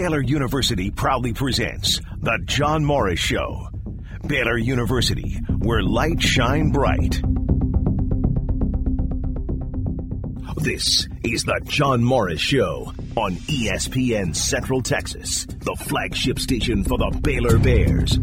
[0.00, 3.68] Baylor University proudly presents The John Morris Show.
[4.26, 7.20] Baylor University, where light shine bright.
[10.56, 17.20] This is The John Morris Show on ESPN Central Texas, the flagship station for the
[17.22, 18.18] Baylor Bears.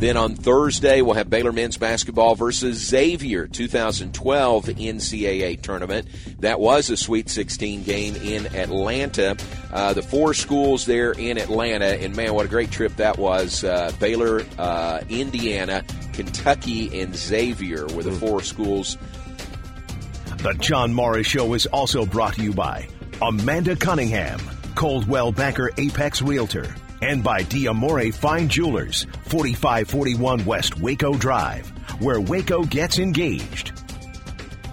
[0.00, 6.08] Then on Thursday, we'll have Baylor men's basketball versus Xavier 2012 NCAA tournament.
[6.38, 9.36] That was a Sweet 16 game in Atlanta.
[9.70, 13.62] Uh, the four schools there in Atlanta, and man, what a great trip that was.
[13.62, 15.84] Uh, Baylor, uh, Indiana,
[16.14, 18.96] Kentucky, and Xavier were the four schools.
[20.38, 22.88] The John Morris Show is also brought to you by
[23.20, 24.40] Amanda Cunningham,
[24.76, 31.68] Coldwell Banker Apex Realtor and by Diamore Fine Jewelers, 4541 West Waco Drive,
[32.00, 33.79] where Waco gets engaged.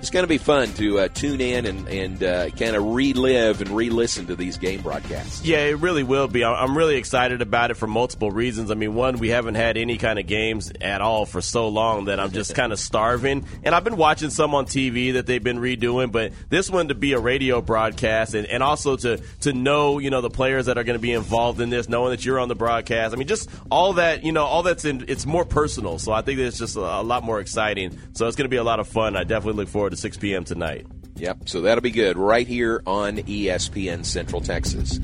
[0.08, 3.60] It's going to be fun to uh, tune in and, and uh, kind of relive
[3.60, 5.44] and re-listen to these game broadcasts.
[5.44, 6.46] Yeah, it really will be.
[6.46, 8.72] I'm really excited about it for multiple reasons.
[8.72, 12.06] I mean, one, we haven't had any kind of games at all for so long
[12.06, 13.46] that I'm just kind of starving.
[13.64, 16.96] And I've been watching some on TV that they've been redoing, but this one to
[16.96, 20.78] be a radio broadcast and, and also to to know you know the players that
[20.78, 23.14] are going to be involved in this, knowing that you're on the broadcast.
[23.14, 25.04] I mean, just all that you know, all that's in.
[25.10, 28.00] It's more personal, so I think it's just a, a lot more exciting.
[28.14, 29.18] So it's going to be a lot of fun.
[29.18, 30.44] I definitely look forward to 6 p.m.
[30.44, 30.86] tonight.
[31.16, 35.00] Yep, so that'll be good right here on ESPN Central Texas.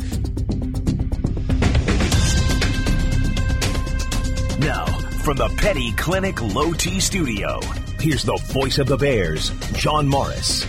[4.59, 4.85] Now,
[5.23, 7.59] from the Petty Clinic Low T Studio,
[7.99, 10.65] here's the voice of the Bears, John Morris.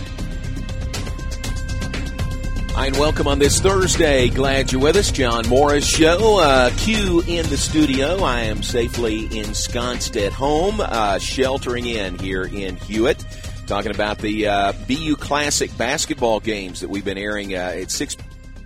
[2.75, 4.27] Hi, and welcome on this Thursday.
[4.27, 5.09] Glad you're with us.
[5.09, 6.41] John Morris Show.
[6.41, 8.21] Uh, Q in the studio.
[8.21, 13.24] I am safely ensconced at home, uh, sheltering in here in Hewitt.
[13.67, 18.15] Talking about the uh, BU Classic basketball games that we've been airing uh, at 6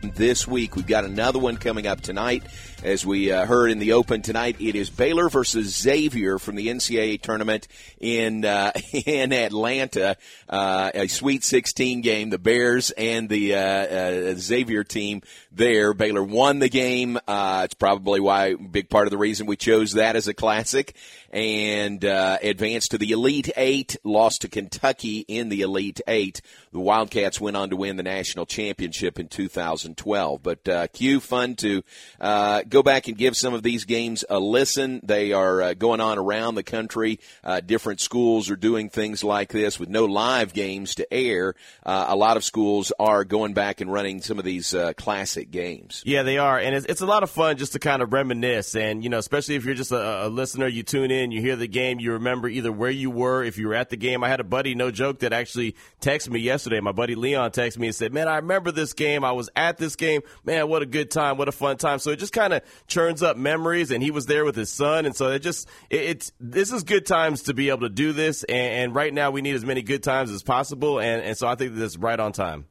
[0.02, 0.75] this week.
[0.75, 2.44] We've got another one coming up tonight.
[2.83, 6.67] As we uh, heard in the open tonight, it is Baylor versus Xavier from the
[6.67, 7.67] NCAA tournament
[7.99, 8.71] in uh,
[9.05, 10.17] in Atlanta.
[10.48, 12.30] Uh, a Sweet 16 game.
[12.30, 15.21] The Bears and the uh, uh, Xavier team
[15.52, 15.93] there.
[15.93, 17.17] Baylor won the game.
[17.27, 20.95] Uh, it's probably why big part of the reason we chose that as a classic
[21.31, 23.97] and advanced to the Elite Eight.
[24.03, 26.41] Lost to Kentucky in the Elite Eight.
[26.71, 30.43] The Wildcats went on to win the national championship in 2012.
[30.43, 31.83] But Q, fun to
[32.19, 35.01] go back and give some of these games a listen.
[35.03, 37.19] They are uh, going on around the country.
[37.43, 41.55] Uh, different schools are doing things like this with no live games to air.
[41.85, 45.51] Uh, a lot of schools are going back and running some of these uh, classic
[45.51, 46.03] games.
[46.05, 48.75] Yeah, they are, and it's, it's, a lot of fun just to kind of reminisce.
[48.75, 51.55] And you know, especially if you're just a, a listener, you tune in, you hear
[51.55, 54.23] the game, you remember either where you were, if you were at the game.
[54.23, 56.80] I had a buddy, no joke, that actually texted me yesterday.
[56.80, 59.23] My buddy Leon texted me and said, "Man, I remember this game.
[59.23, 60.21] I was at this game.
[60.43, 63.21] Man, what a good time, what a fun time." So it just kind of churns
[63.21, 66.31] up memories, and he was there with his son, and so it just it, it's
[66.39, 69.41] this is good times to be able to do this, and, and, right now we
[69.41, 72.31] need as many good times as possible, and, and so I think that's right on
[72.31, 72.65] time.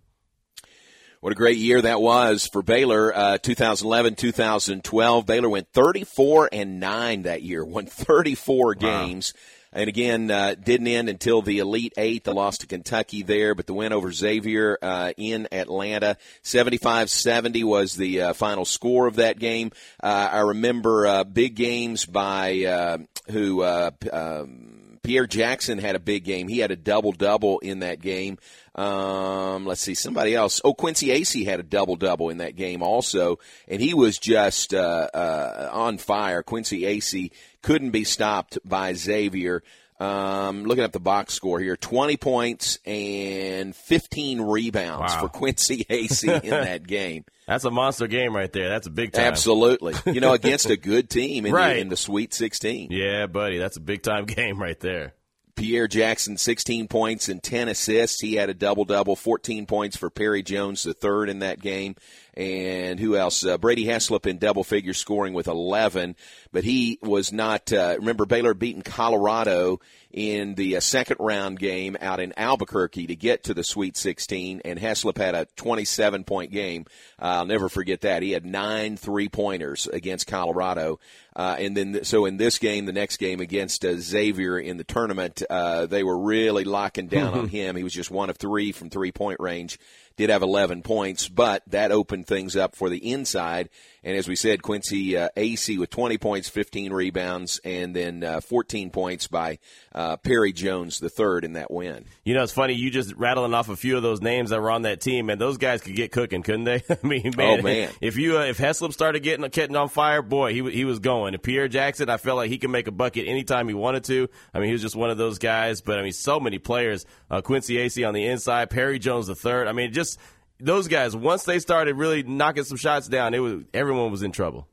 [1.21, 3.13] What a great year that was for Baylor.
[3.13, 5.27] Uh, 2011, 2012.
[5.27, 7.65] Baylor went 34 and nine that year.
[7.65, 8.73] Won 34 wow.
[8.75, 9.35] games.
[9.73, 12.23] And again, uh, didn't end until the Elite Eight.
[12.23, 17.97] The loss to Kentucky there, but the win over Xavier uh, in Atlanta, 75-70 was
[17.97, 19.73] the uh, final score of that game.
[20.01, 22.99] Uh, I remember uh, big games by uh,
[23.33, 23.65] who.
[23.65, 24.78] Um,
[25.09, 26.49] Pierre Jackson had a big game.
[26.49, 28.37] He had a double double in that game.
[28.75, 30.61] Um, let's see, somebody else.
[30.63, 34.75] Oh, Quincy Acy had a double double in that game also, and he was just
[34.75, 36.43] uh, uh, on fire.
[36.43, 37.31] Quincy Acy
[37.63, 39.63] couldn't be stopped by Xavier.
[40.01, 45.21] Um, looking at the box score here, 20 points and 15 rebounds wow.
[45.23, 47.25] for Quincy Acy in that game.
[47.49, 48.69] That's a monster game right there.
[48.69, 49.25] That's a big time.
[49.25, 49.95] Absolutely.
[50.07, 51.75] You know, against a good team in, right.
[51.75, 52.93] the, in the Sweet 16.
[52.93, 53.59] Yeah, buddy.
[53.59, 55.15] That's a big time game right there.
[55.57, 58.21] Pierre Jackson, 16 points and 10 assists.
[58.21, 61.97] He had a double double, 14 points for Perry Jones, the third in that game.
[62.39, 63.45] And who else?
[63.45, 66.15] Uh, Brady Heslip in double figure scoring with 11,
[66.53, 67.73] but he was not.
[67.73, 69.81] Uh, remember, Baylor beaten Colorado
[70.13, 74.63] in the uh, second round game out in Albuquerque to get to the Sweet 16,
[74.65, 76.87] and Heslip had a 27 point game.
[77.19, 78.23] I'll never forget that.
[78.23, 81.01] He had nine three pointers against Colorado.
[81.35, 84.85] Uh, and then, so in this game, the next game against uh, Xavier in the
[84.85, 87.77] tournament, uh, they were really locking down on him.
[87.77, 89.79] He was just one of three from three point range.
[90.19, 93.69] Did have 11 points, but that opened things up for the inside.
[94.05, 98.41] And as we said, Quincy uh, Acy with 20 points, 15 rebounds, and then uh,
[98.41, 99.59] 14 points by
[99.95, 102.05] uh, Perry Jones, the third in that win.
[102.25, 102.75] You know, it's funny.
[102.75, 105.41] You just rattling off a few of those names that were on that team, and
[105.41, 106.83] those guys could get cooking, couldn't they?
[106.91, 107.91] I mean, man, oh, man.
[108.01, 111.35] if you uh, if Heslip started getting getting on fire, boy, he he was going.
[111.35, 114.29] And Pierre Jackson, I felt like he could make a bucket anytime he wanted to.
[114.55, 115.81] I mean, he was just one of those guys.
[115.81, 117.05] But I mean, so many players.
[117.31, 119.67] Uh, Quincy Acy on the inside, Perry Jones the third.
[119.67, 120.19] I mean, just
[120.61, 124.33] those guys, once they started really knocking some shots down, it was everyone was in
[124.33, 124.67] trouble.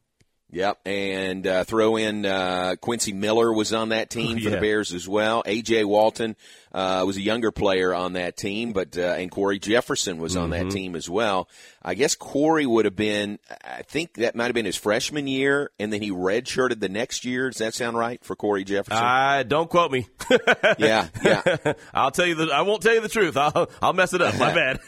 [0.51, 4.50] Yep, and uh, throw in uh, Quincy Miller was on that team for yeah.
[4.51, 5.44] the Bears as well.
[5.44, 6.36] AJ Walton
[6.75, 10.50] uh, was a younger player on that team, but uh, and Corey Jefferson was on
[10.50, 10.68] mm-hmm.
[10.68, 11.47] that team as well.
[11.81, 13.39] I guess Corey would have been.
[13.63, 17.24] I think that might have been his freshman year, and then he redshirted the next
[17.24, 17.50] year.
[17.50, 19.01] Does that sound right for Corey Jefferson?
[19.01, 20.07] Uh, don't quote me.
[20.77, 21.74] yeah, yeah.
[21.94, 22.51] I'll tell you the.
[22.53, 23.38] I won't tell you the truth.
[23.38, 24.38] I'll I'll mess it up.
[24.38, 24.80] My bad.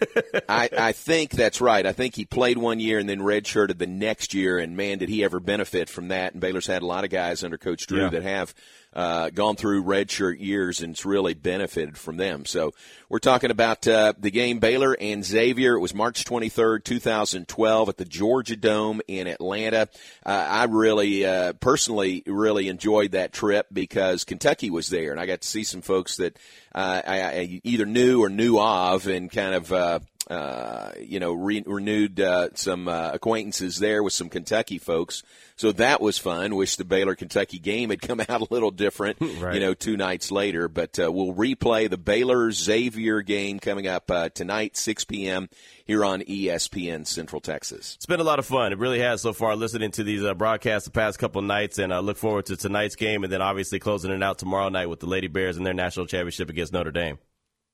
[0.49, 1.85] I I think that's right.
[1.85, 5.07] I think he played one year and then redshirted the next year, and man, did
[5.07, 6.33] he ever benefit from that?
[6.33, 8.09] And Baylor's had a lot of guys under Coach Drew yeah.
[8.09, 8.53] that have
[8.93, 12.45] uh, gone through redshirt years and it's really benefited from them.
[12.45, 12.73] So
[13.09, 15.75] we're talking about uh, the game Baylor and Xavier.
[15.75, 19.87] It was March 23rd, 2012 at the Georgia Dome in Atlanta.
[20.25, 25.25] Uh, I really, uh, personally, really enjoyed that trip because Kentucky was there and I
[25.25, 26.37] got to see some folks that
[26.75, 31.63] uh, I, I either knew or knew of and kind of uh, you know, re-
[31.65, 35.23] renewed uh, some uh, acquaintances there with some Kentucky folks.
[35.55, 36.55] So that was fun.
[36.55, 39.55] Wish the Baylor Kentucky game had come out a little different, right.
[39.55, 40.67] you know, two nights later.
[40.67, 45.49] But uh, we'll replay the Baylor Xavier game coming up uh, tonight, 6 p.m.
[45.85, 47.95] here on ESPN Central Texas.
[47.95, 48.73] It's been a lot of fun.
[48.73, 51.93] It really has so far listening to these uh, broadcasts the past couple nights, and
[51.93, 54.99] I look forward to tonight's game, and then obviously closing it out tomorrow night with
[54.99, 57.17] the Lady Bears and their national championship against Notre Dame.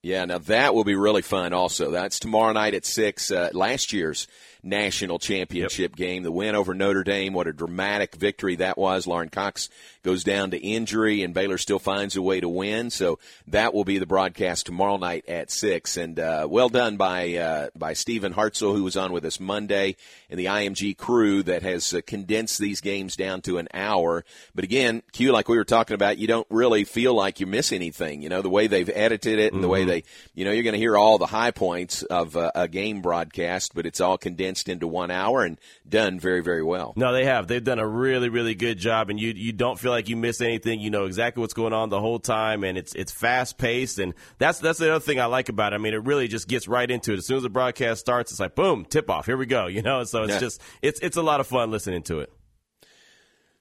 [0.04, 1.90] Yeah, now that will be really fun also.
[1.90, 3.32] That's tomorrow night at 6.
[3.32, 4.28] Uh, last year's
[4.62, 5.96] national championship yep.
[5.96, 6.24] game.
[6.24, 9.08] The win over Notre Dame, what a dramatic victory that was.
[9.08, 9.70] Lauren Cox
[10.04, 12.90] goes down to injury, and Baylor still finds a way to win.
[12.90, 15.98] So that will be the broadcast tomorrow night at six.
[15.98, 19.96] And uh, well done by uh, by Stephen Hartzell, who was on with us Monday,
[20.30, 24.24] and the IMG crew that has uh, condensed these games down to an hour.
[24.54, 27.72] But again, Q, like we were talking about, you don't really feel like you miss
[27.72, 28.22] anything.
[28.22, 29.62] You know, the way they've edited it and mm-hmm.
[29.62, 29.90] the way mm-hmm.
[29.90, 30.04] they,
[30.36, 33.74] you know, you're going to hear all the high points of uh, a game broadcast,
[33.74, 36.94] but it's all condensed condensed into one hour and done very, very well.
[36.96, 37.48] No, they have.
[37.48, 40.42] They've done a really, really good job, and you you don't feel like you miss
[40.42, 40.80] anything.
[40.80, 44.14] You know exactly what's going on the whole time, and it's it's fast paced, and
[44.38, 45.78] that's that's the other thing I like about it.
[45.78, 47.18] I mean, it really just gets right into it.
[47.18, 49.68] As soon as the broadcast starts, it's like boom, tip off, here we go.
[49.74, 50.40] You know, so it's yeah.
[50.40, 52.32] just it's it's a lot of fun listening to it.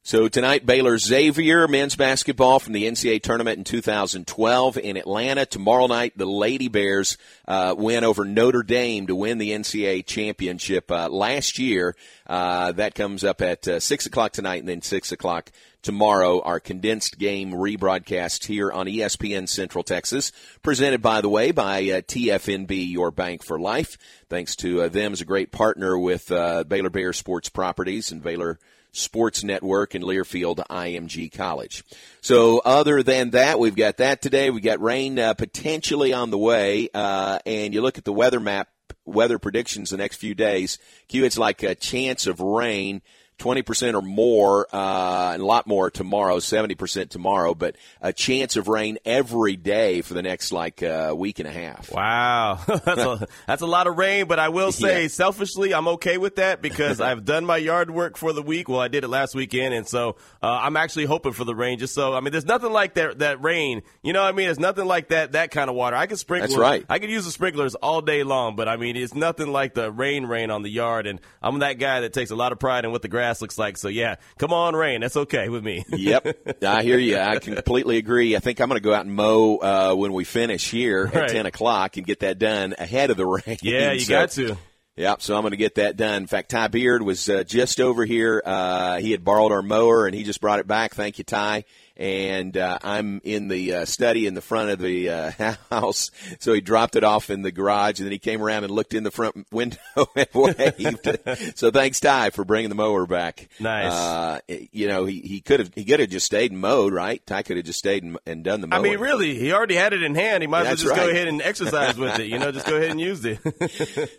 [0.05, 5.47] So tonight, Baylor Xavier men's basketball from the NCAA tournament in 2012 in Atlanta.
[5.47, 7.17] Tomorrow night, the Lady Bears
[7.47, 11.95] uh, win over Notre Dame to win the NCAA championship uh, last year.
[12.27, 15.53] Uh, that comes up at uh, six o'clock tonight, and then six o'clock
[15.83, 16.43] tomorrow.
[16.43, 20.33] Our condensed game rebroadcast here on ESPN Central Texas,
[20.65, 23.97] presented by the way by uh, TFNB, your bank for life.
[24.29, 28.59] Thanks to uh, them as a great partner with Baylor Bears Sports Properties and Baylor.
[28.93, 31.83] Sports Network and Learfield IMG College.
[32.21, 34.50] So other than that, we've got that today.
[34.50, 38.41] We've got rain uh, potentially on the way, uh, and you look at the weather
[38.41, 38.69] map,
[39.05, 40.79] weather predictions the next few days.
[41.09, 43.03] Q, it's like a chance of rain
[43.38, 48.69] 20% or more, uh, and a lot more tomorrow, 70% tomorrow, but a chance of
[48.69, 51.93] rain every day for the next like uh, week and a half.
[51.93, 52.61] Wow.
[52.67, 55.08] that's, a, that's a lot of rain, but I will say yeah.
[55.08, 58.69] selfishly, I'm okay with that because I've done my yard work for the week.
[58.69, 59.74] Well, I did it last weekend.
[59.74, 62.72] And so uh, I'm actually hoping for the rain just so, I mean, there's nothing
[62.72, 63.82] like that, that rain.
[64.03, 64.48] You know what I mean?
[64.48, 65.96] It's nothing like that, that kind of water.
[65.96, 66.48] I can sprinkle.
[66.48, 66.84] That's right.
[66.89, 69.91] I could use the sprinklers all day long, but I mean, it's nothing like the
[69.91, 71.06] rain rain on the yard.
[71.06, 73.41] And I'm that guy that takes a lot of pride in what the grass grass
[73.41, 73.77] looks like.
[73.77, 75.01] So yeah, come on, rain.
[75.01, 75.84] That's okay with me.
[75.93, 76.27] yep,
[76.62, 77.19] I hear you.
[77.19, 78.36] I completely agree.
[78.36, 81.24] I think I'm going to go out and mow uh, when we finish here right.
[81.24, 83.58] at 10 o'clock and get that done ahead of the rain.
[83.62, 84.56] Yeah, you so, got to.
[84.96, 86.22] Yep, so I'm going to get that done.
[86.22, 88.43] In fact, Ty Beard was uh, just over here.
[88.44, 90.94] Uh, he had borrowed our mower and he just brought it back.
[90.94, 91.65] Thank you, Ty
[92.03, 95.31] and uh, I'm in the uh, study in the front of the uh,
[95.71, 96.11] house.
[96.41, 98.93] So he dropped it off in the garage, and then he came around and looked
[98.93, 99.79] in the front window
[100.17, 101.19] and waved.
[101.55, 103.49] so thanks, Ty, for bringing the mower back.
[103.61, 103.93] Nice.
[103.93, 107.25] Uh, you know, he he could have he could have just stayed and mowed, right?
[107.25, 108.85] Ty could have just stayed and, and done the mowing.
[108.85, 110.43] I mean, really, he already had it in hand.
[110.43, 111.06] He might as well just right.
[111.06, 112.27] go ahead and exercise with it.
[112.27, 113.39] You know, just go ahead and use it.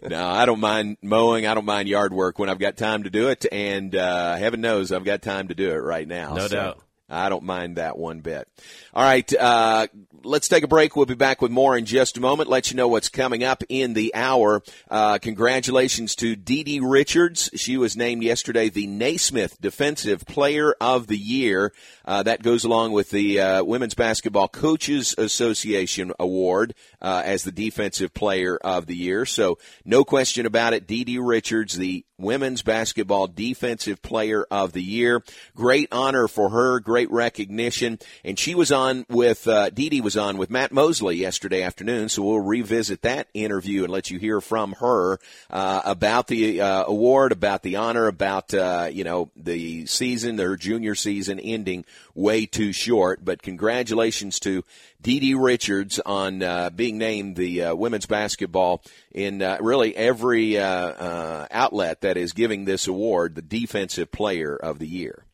[0.10, 1.46] no, I don't mind mowing.
[1.48, 4.62] I don't mind yard work when I've got time to do it, and uh, heaven
[4.62, 6.36] knows I've got time to do it right now.
[6.36, 6.56] No so.
[6.56, 6.80] doubt.
[7.14, 8.48] I don't mind that one bit.
[8.94, 9.88] All right, uh,
[10.24, 10.96] let's take a break.
[10.96, 12.50] We'll be back with more in just a moment.
[12.50, 14.62] Let you know what's coming up in the hour.
[14.90, 17.50] Uh, congratulations to Didi Richards.
[17.56, 21.74] She was named yesterday the Naismith Defensive Player of the Year.
[22.06, 27.52] Uh, that goes along with the uh, Women's Basketball Coaches Association Award uh, as the
[27.52, 29.26] Defensive Player of the Year.
[29.26, 30.88] So no question about it.
[30.88, 35.22] Didi Richards, the Women's Basketball Defensive Player of the Year.
[35.56, 36.80] Great honor for her.
[36.80, 38.00] Great recognition.
[38.24, 42.10] And she was on with uh, Didi was on with Matt Mosley yesterday afternoon.
[42.10, 46.86] So we'll revisit that interview and let you hear from her uh, about the uh,
[46.86, 52.46] award, about the honor, about uh, you know the season, their junior season ending way
[52.46, 53.24] too short.
[53.24, 54.64] But congratulations to
[55.02, 62.02] Didi Richards on uh, being named the uh, women's basketball in uh, really every outlet
[62.02, 65.26] that is giving this award the defensive player of the year.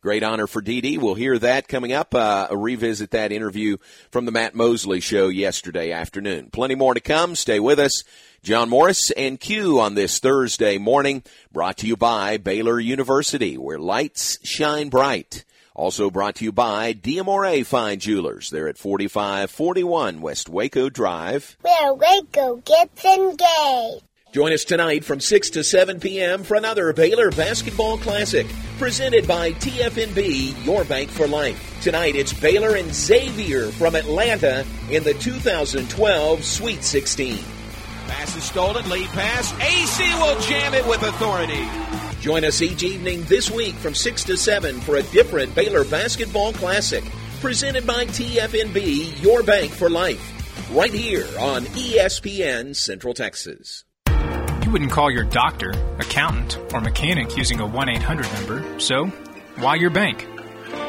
[0.00, 0.96] Great honor for Dee.
[0.96, 2.14] We'll hear that coming up.
[2.14, 3.78] Uh, revisit that interview
[4.10, 6.50] from the Matt Mosley show yesterday afternoon.
[6.50, 7.34] Plenty more to come.
[7.34, 8.04] Stay with us.
[8.42, 13.78] John Morris and Q on this Thursday morning, brought to you by Baylor University, where
[13.78, 15.44] lights shine bright.
[15.74, 18.50] Also brought to you by Diamore Fine Jewelers.
[18.50, 21.56] They're at 4541 West Waco Drive.
[21.62, 24.04] Where Waco gets engaged.
[24.30, 26.44] Join us tonight from 6 to 7 p.m.
[26.44, 31.80] for another Baylor Basketball Classic, presented by TFNB, your bank for life.
[31.80, 37.38] Tonight it's Baylor and Xavier from Atlanta in the 2012 Sweet 16.
[38.06, 39.50] Pass is stolen, lead pass.
[39.52, 41.66] Acy will jam it with authority.
[42.20, 46.52] Join us each evening this week from 6 to 7 for a different Baylor Basketball
[46.52, 47.04] Classic,
[47.40, 53.84] presented by TFNB, your bank for life, right here on ESPN Central Texas.
[54.68, 59.06] You wouldn't call your doctor, accountant, or mechanic using a 1 800 number, so
[59.56, 60.28] why your bank?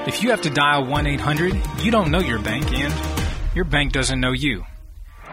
[0.06, 2.94] If you have to dial 1 800, you don't know your bank and
[3.56, 4.66] your bank doesn't know you.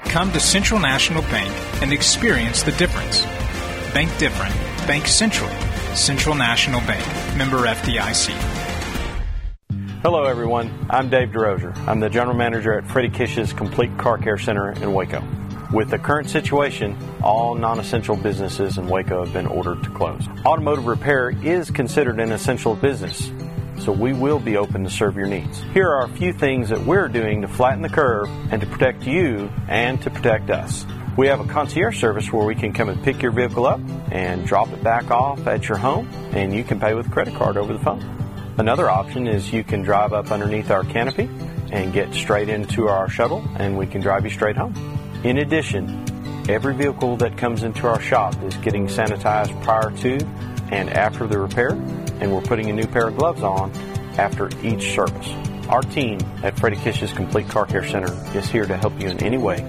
[0.05, 1.51] Come to Central National Bank
[1.83, 3.21] and experience the difference.
[3.93, 4.55] Bank different.
[4.87, 5.51] Bank Central.
[5.97, 7.05] Central National Bank.
[7.37, 8.31] Member FDIC.
[10.03, 10.87] Hello, everyone.
[10.89, 11.77] I'm Dave DeRozier.
[11.89, 15.21] I'm the general manager at Freddie Kish's Complete Car Care Center in Waco.
[15.73, 20.27] With the current situation, all non essential businesses in Waco have been ordered to close.
[20.45, 23.33] Automotive repair is considered an essential business,
[23.81, 25.61] so we will be open to serve your needs.
[25.75, 29.07] Here are a few things that we're doing to flatten the curve and to protect
[29.09, 30.87] you and to protect us.
[31.17, 33.81] We have a concierge service where we can come and pick your vehicle up
[34.13, 37.57] and drop it back off at your home, and you can pay with credit card
[37.57, 38.03] over the phone.
[38.59, 41.29] Another option is you can drive up underneath our canopy
[41.73, 44.75] and get straight into our shuttle, and we can drive you straight home.
[45.25, 46.05] In addition,
[46.49, 50.25] every vehicle that comes into our shop is getting sanitized prior to
[50.71, 53.73] and after the repair, and we're putting a new pair of gloves on
[54.19, 55.29] after each service.
[55.69, 59.23] Our team at Freddie Kish's Complete Car Care Center is here to help you in
[59.23, 59.65] any way.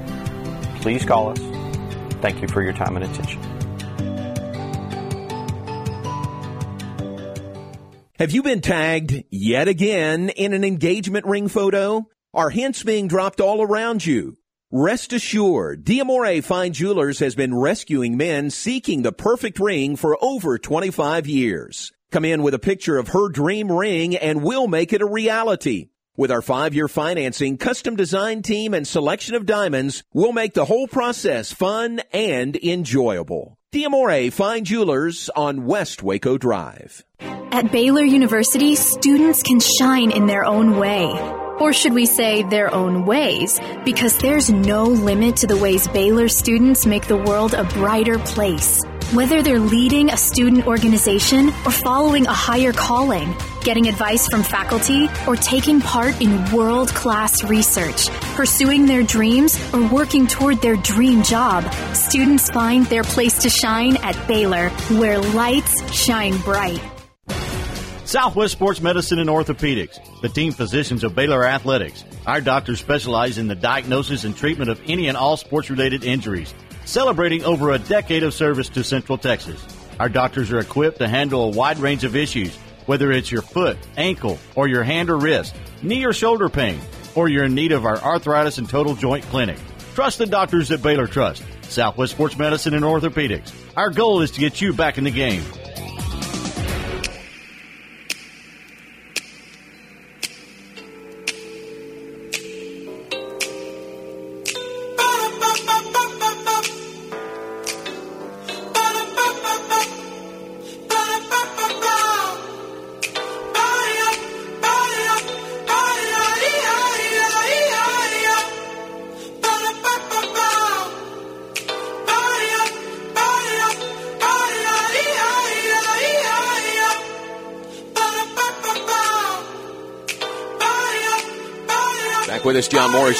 [0.81, 1.39] Please call us.
[2.21, 3.41] Thank you for your time and attention.
[8.19, 12.07] Have you been tagged yet again in an engagement ring photo?
[12.33, 14.37] Are hints being dropped all around you?
[14.71, 20.57] Rest assured, Diamore Fine Jewelers has been rescuing men seeking the perfect ring for over
[20.57, 21.93] 25 years.
[22.11, 25.87] Come in with a picture of her dream ring and we'll make it a reality.
[26.17, 30.87] With our five-year financing, custom design team, and selection of diamonds, we'll make the whole
[30.89, 33.57] process fun and enjoyable.
[33.71, 37.05] Diamore Fine Jewelers on West Waco Drive.
[37.21, 41.36] At Baylor University, students can shine in their own way.
[41.59, 43.59] Or should we say their own ways?
[43.83, 48.83] Because there's no limit to the ways Baylor students make the world a brighter place.
[49.13, 55.07] Whether they're leading a student organization or following a higher calling, getting advice from faculty,
[55.25, 61.23] or taking part in world class research, pursuing their dreams, or working toward their dream
[61.23, 61.63] job,
[61.95, 66.81] students find their place to shine at Baylor, where lights shine bright.
[68.07, 72.05] Southwest Sports Medicine and Orthopedics, the team physicians of Baylor Athletics.
[72.25, 76.53] Our doctors specialize in the diagnosis and treatment of any and all sports related injuries,
[76.85, 79.61] celebrating over a decade of service to Central Texas.
[79.99, 83.77] Our doctors are equipped to handle a wide range of issues, whether it's your foot,
[83.97, 86.79] ankle, or your hand or wrist, knee or shoulder pain,
[87.13, 89.59] or you're in need of our arthritis and total joint clinic.
[89.95, 93.51] Trust the doctors at Baylor Trust, Southwest Sports Medicine and Orthopedics.
[93.75, 95.43] Our goal is to get you back in the game.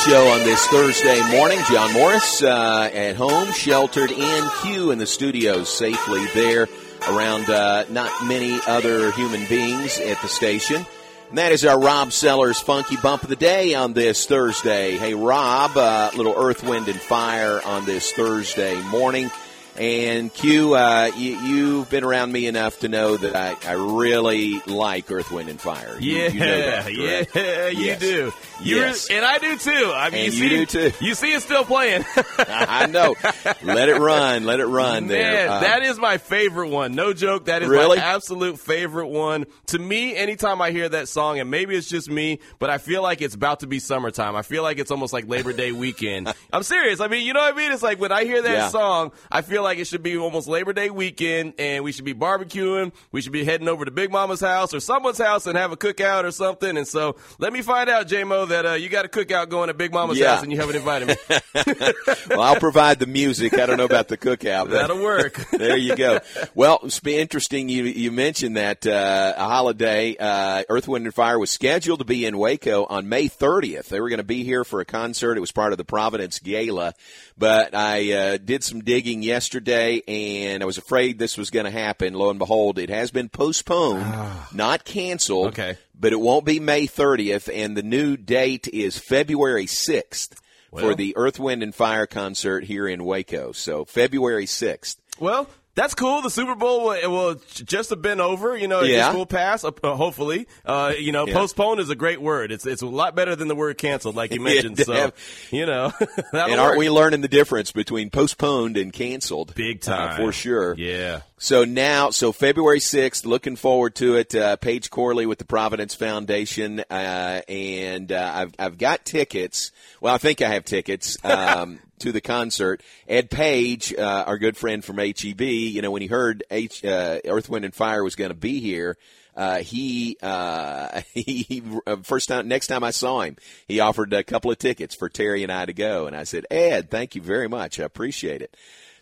[0.08, 1.60] Show on this Thursday morning.
[1.70, 6.70] John Morris uh, at home, sheltered in Q in the studios, safely there
[7.10, 10.86] around uh, not many other human beings at the station.
[11.28, 14.96] And that is our Rob Sellers Funky Bump of the Day on this Thursday.
[14.96, 19.30] Hey, Rob, uh, little Earth, Wind, and Fire on this Thursday morning.
[19.78, 24.60] And Q, uh, you, have been around me enough to know that I, I really
[24.66, 25.98] like Earth, Wind, and Fire.
[26.00, 28.00] You, yeah, you know that, yeah, you yes.
[28.00, 28.34] do.
[28.60, 29.10] You yes.
[29.12, 29.92] and I do too.
[29.94, 31.06] I mean, and you, you see, do too.
[31.06, 32.06] You see it still playing.
[32.40, 33.16] I know.
[33.62, 34.46] Let it run.
[34.46, 35.08] Let it run.
[35.08, 35.50] Man, there.
[35.50, 36.96] Uh, that is my favorite one.
[36.96, 37.46] No joke.
[37.46, 37.98] That is really?
[37.98, 39.46] my absolute favorite one.
[39.68, 43.04] To me, anytime I hear that song, and maybe it's just me, but I feel
[43.04, 44.36] like it's about to be summertime.
[44.36, 46.34] I feel like it's almost like Labor Day weekend.
[46.54, 47.00] I'm serious.
[47.00, 47.72] I mean, you know what I mean?
[47.72, 48.70] It's like when I hear that yeah.
[48.70, 52.14] song, I feel like it should be almost Labor Day weekend, and we should be
[52.14, 52.94] barbecuing.
[53.12, 55.78] We should be heading over to Big Mama's house or someone's house and have a
[55.78, 56.78] cookout or something.
[56.78, 59.78] And so let me find out, JMO, that uh, you got a cookout going at
[59.78, 60.36] Big Mama's yeah.
[60.36, 61.16] house and you haven't invited me.
[62.30, 63.54] well, I'll provide the music.
[63.58, 64.70] I don't know about the cookout.
[64.70, 65.44] That'll work.
[65.52, 66.20] there you go.
[66.56, 67.70] Well, it's been interesting.
[67.70, 72.06] You you mentioned that uh, a holiday, uh, Earth, Wind, and Fire was scheduled to
[72.06, 73.88] be in Waco on May 30th.
[73.88, 75.38] They were going to be here for a concert.
[75.38, 76.94] It was part of the Providence Gala.
[77.40, 81.72] But I uh, did some digging yesterday, and I was afraid this was going to
[81.72, 82.16] happen.
[82.16, 84.06] Lo and behold, it has been postponed,
[84.54, 85.50] not canceled.
[85.50, 85.78] Okay.
[86.00, 90.36] But it won't be May 30th, and the new date is February 6th
[90.72, 90.84] Well.
[90.84, 93.52] for the Earth, Wind, and Fire concert here in Waco.
[93.52, 94.98] So February 6th.
[95.20, 95.48] Well,
[95.78, 96.22] that's cool.
[96.22, 98.58] The Super Bowl will, will just have been over.
[98.58, 99.14] You know, it Yeah.
[99.14, 99.64] will pass.
[99.64, 101.34] Uh, hopefully, uh, you know, Yeah.
[101.36, 102.52] postpone is a great word.
[102.52, 104.80] It's it's a lot better than the word canceled, like you mentioned.
[104.80, 105.12] so,
[105.52, 105.94] you know,
[106.34, 106.78] And aren't work.
[106.80, 109.56] we learning the difference between postponed and canceled?
[109.56, 110.76] big Uh, time for sure.
[110.78, 111.22] Yeah.
[111.40, 114.34] So now, so February 6th, looking forward to it.
[114.34, 116.84] Uh, Paige Corley with the Providence Foundation.
[116.90, 119.72] Uh, and uh, I've, I've got tickets.
[120.02, 122.82] Well, I think I have tickets um, to the concert.
[123.08, 127.20] Ed Page, uh, our good friend from HEB, you know, when he heard H, uh,
[127.26, 128.98] Earth, Wind, and Fire was going to be here,
[129.36, 134.24] uh, he, uh, he, uh, first time, next time I saw him, he offered a
[134.24, 136.08] couple of tickets for Terry and I to go.
[136.08, 137.80] And I said, Ed, thank you very much.
[137.80, 138.58] I appreciate it.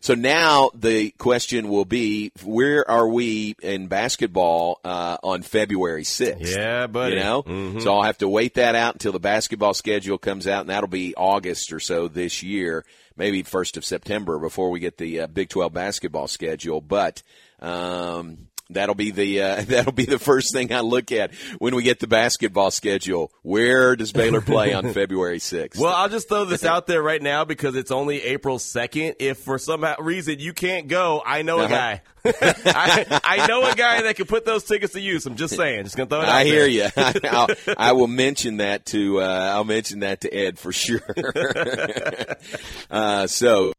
[0.06, 6.56] So now the question will be, where are we in basketball uh, on February 6th?
[6.56, 7.16] Yeah, buddy.
[7.16, 7.42] You know?
[7.42, 7.82] Mhm.
[7.82, 10.88] So I'll have to wait that out until the basketball schedule comes out, and that'll
[10.88, 12.86] be August or so this year,
[13.18, 16.82] maybe 1st of September before we get the uh, Big 12 basketball schedule.
[16.82, 17.24] But
[17.60, 21.84] um, that'll be the uh, that'll be the first thing I look at when we
[21.84, 23.32] get the basketball schedule.
[23.44, 25.78] Where does Baylor play on February 6th?
[25.80, 29.16] Well, I'll just throw this out there right now because it's only April 2nd.
[29.20, 31.76] If for some reason you can't go, I know a Uh-huh.
[31.76, 32.02] guy.
[32.28, 35.28] I, I know a guy that can put those tickets to use.
[35.28, 35.84] I'm just saying.
[35.84, 36.68] Just to throw it out I hear there.
[36.68, 37.22] you.
[37.30, 37.48] I'll,
[37.78, 41.02] I will mention that to uh, I'll mention that to Ed for sure.
[42.90, 43.74] uh, so.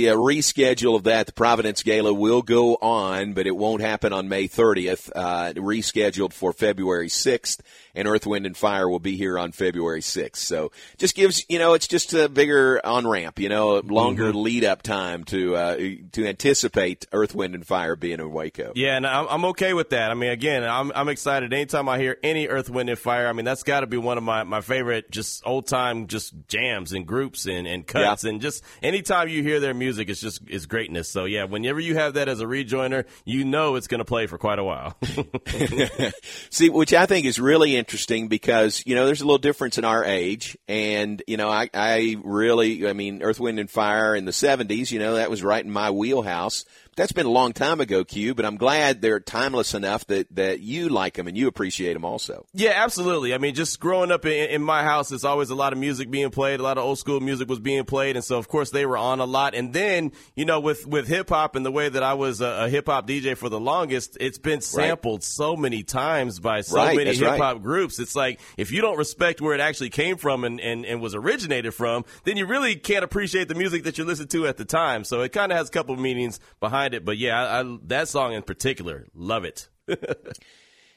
[0.00, 4.14] The uh, reschedule of that, the Providence Gala will go on, but it won't happen
[4.14, 5.10] on May 30th.
[5.14, 7.60] Uh, rescheduled for February 6th,
[7.94, 10.36] and Earth, Wind, and Fire will be here on February 6th.
[10.36, 14.64] So just gives, you know, it's just a bigger on ramp, you know, longer lead
[14.64, 15.76] up time to uh,
[16.12, 18.72] to anticipate Earth, Wind, and Fire being in Waco.
[18.74, 20.10] Yeah, and I'm, I'm okay with that.
[20.10, 21.52] I mean, again, I'm, I'm excited.
[21.52, 24.16] Anytime I hear any Earth, Wind, and Fire, I mean, that's got to be one
[24.16, 28.24] of my, my favorite just old time just jams and groups and, and cuts.
[28.24, 31.08] And just anytime you hear their music, it's just it's greatness.
[31.08, 34.26] So, yeah, whenever you have that as a rejoiner, you know it's going to play
[34.26, 34.96] for quite a while.
[36.50, 39.84] See, which I think is really interesting because, you know, there's a little difference in
[39.84, 40.56] our age.
[40.68, 44.90] And, you know, I, I really, I mean, Earth, Wind, and Fire in the 70s,
[44.90, 46.64] you know, that was right in my wheelhouse.
[47.00, 50.60] That's been a long time ago, Q, but I'm glad they're timeless enough that, that
[50.60, 52.44] you like them and you appreciate them also.
[52.52, 53.32] Yeah, absolutely.
[53.32, 56.10] I mean, just growing up in, in my house, there's always a lot of music
[56.10, 56.60] being played.
[56.60, 58.98] A lot of old school music was being played, and so of course they were
[58.98, 59.54] on a lot.
[59.54, 62.64] And then, you know, with with hip hop and the way that I was a,
[62.64, 66.76] a hip hop DJ for the longest, it's been sampled so many times by so
[66.76, 67.40] Right, many hip right.
[67.40, 67.98] hop groups.
[67.98, 71.14] It's like if you don't respect where it actually came from and, and, and was
[71.14, 74.66] originated from, then you really can't appreciate the music that you listened to at the
[74.66, 75.04] time.
[75.04, 77.04] So it kind of has a couple of meanings behind it.
[77.04, 79.68] But yeah, I, I, that song in particular, love it.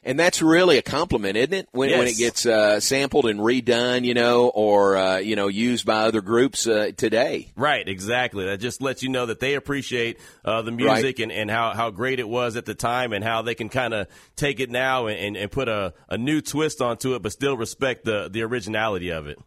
[0.06, 1.70] And that's really a compliment, isn't it?
[1.72, 5.86] When, when it gets uh, sampled and redone, you know, or, uh, you know, used
[5.86, 7.52] by other groups uh, today.
[7.56, 8.46] Right, exactly.
[8.46, 10.96] That just lets you know that they appreciate uh, the Right.
[10.96, 13.70] music and, and how, how great it was at the time and how they can
[13.70, 17.22] kind of take it now and, and, and put a, a new twist onto it,
[17.22, 19.40] but still respect the, the originality of it.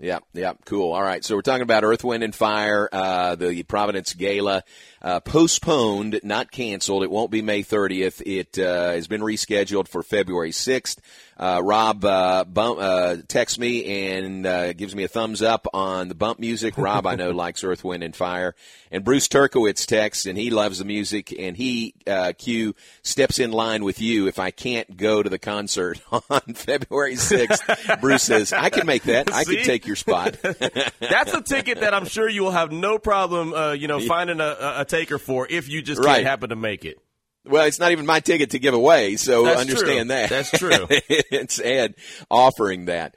[0.00, 0.92] Yeah, yeah, cool.
[0.92, 4.64] All right, so we're talking about Earth, Wind, and Fire, uh, the Providence Gala,
[5.00, 7.04] uh, postponed, not canceled.
[7.04, 8.20] It won't be May 30th.
[8.26, 10.98] It uh, has been rescheduled for February 6th.
[11.36, 16.08] Uh, Rob uh, bump, uh, texts me and uh, gives me a thumbs up on
[16.08, 16.78] the bump music.
[16.78, 18.54] Rob, I know, likes Earth, Wind, and Fire.
[18.90, 21.34] And Bruce Turkowitz texts, and he loves the music.
[21.36, 25.38] And he, uh, Q, steps in line with you if I can't go to the
[25.38, 28.00] concert on February 6th.
[28.00, 29.32] Bruce says, I can make that.
[29.32, 30.36] I can take your spot.
[30.42, 34.40] That's a ticket that I'm sure you will have no problem, uh, you know, finding
[34.40, 36.98] a, a taker for if you just can't happen to make it.
[37.46, 40.16] Well, it's not even my ticket to give away, so That's understand true.
[40.16, 40.30] that.
[40.30, 40.86] That's true.
[40.90, 41.94] it's Ed
[42.30, 43.14] offering that.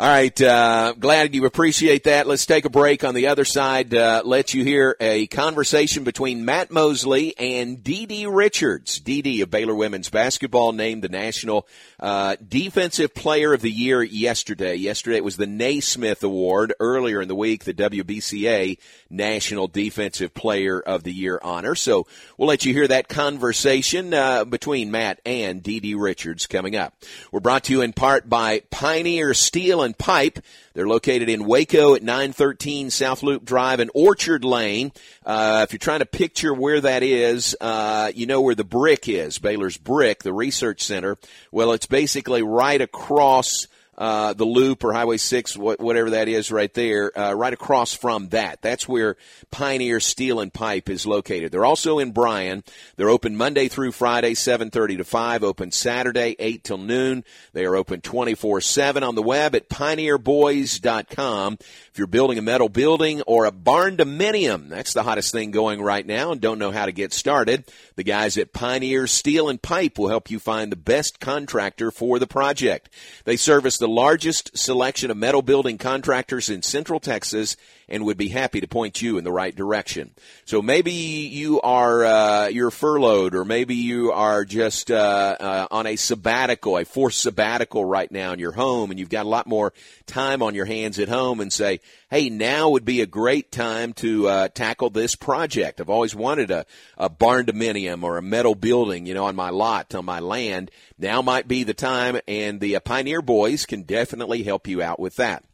[0.00, 2.28] All right, uh, glad you appreciate that.
[2.28, 3.92] Let's take a break on the other side.
[3.92, 9.00] Uh, let you hear a conversation between Matt Mosley and Dee Richards.
[9.00, 11.66] Dee of Baylor women's basketball named the National
[11.98, 14.76] uh, Defensive Player of the Year yesterday.
[14.76, 16.74] Yesterday it was the Naismith Award.
[16.78, 18.78] Earlier in the week, the WBCA
[19.10, 21.74] National Defensive Player of the Year honor.
[21.74, 22.06] So
[22.36, 26.94] we'll let you hear that conversation uh, between Matt and Dee Richards coming up.
[27.32, 30.40] We're brought to you in part by Pioneer Steel and Pipe.
[30.74, 34.92] They're located in Waco at 913 South Loop Drive and Orchard Lane.
[35.24, 39.08] Uh, if you're trying to picture where that is, uh, you know where the brick
[39.08, 41.16] is, Baylor's Brick, the research center.
[41.52, 43.66] Well, it's basically right across
[43.98, 47.92] uh, the loop or Highway 6, wh- whatever that is right there, uh, right across
[47.92, 48.62] from that.
[48.62, 49.16] That's where
[49.50, 51.50] Pioneer Steel and Pipe is located.
[51.50, 52.62] They're also in Bryan.
[52.96, 57.24] They're open Monday through Friday, 7.30 to 5, open Saturday, 8 till noon.
[57.52, 61.58] They are open 24-7 on the web at pioneerboys.com.
[61.98, 65.82] If you're building a metal building or a barn dominium, that's the hottest thing going
[65.82, 67.64] right now and don't know how to get started,
[67.96, 72.20] the guys at Pioneer Steel and Pipe will help you find the best contractor for
[72.20, 72.88] the project.
[73.24, 77.56] They service the largest selection of metal building contractors in Central Texas
[77.88, 80.12] and would be happy to point you in the right direction.
[80.44, 85.86] So maybe you are uh, you're furloughed, or maybe you are just uh, uh, on
[85.86, 89.46] a sabbatical, a forced sabbatical right now in your home, and you've got a lot
[89.46, 89.72] more
[90.06, 91.80] time on your hands at home, and say,
[92.10, 95.80] "Hey, now would be a great time to uh, tackle this project.
[95.80, 99.50] I've always wanted a, a barn dominium or a metal building, you know, on my
[99.50, 100.70] lot, on my land.
[100.98, 105.00] Now might be the time, and the uh, Pioneer Boys can definitely help you out
[105.00, 105.44] with that."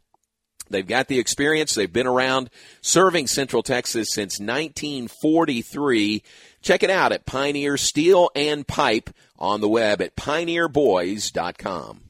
[0.69, 1.75] They've got the experience.
[1.75, 2.49] They've been around
[2.81, 6.23] serving Central Texas since 1943.
[6.61, 12.01] Check it out at Pioneer Steel and Pipe on the web at pioneerboys.com.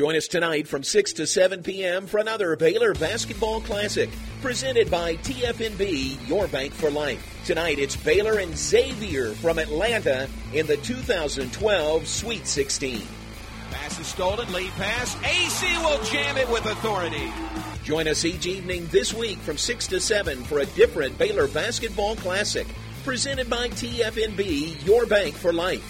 [0.00, 2.06] Join us tonight from 6 to 7 p.m.
[2.06, 4.08] for another Baylor Basketball Classic
[4.40, 7.22] presented by TFNB, your bank for life.
[7.44, 13.02] Tonight it's Baylor and Xavier from Atlanta in the 2012 Sweet 16.
[13.72, 15.16] Pass is stolen, lead pass.
[15.16, 17.30] Acy will jam it with authority.
[17.84, 22.16] Join us each evening this week from 6 to 7 for a different Baylor Basketball
[22.16, 22.66] Classic
[23.04, 25.84] presented by TFNB, your bank for life,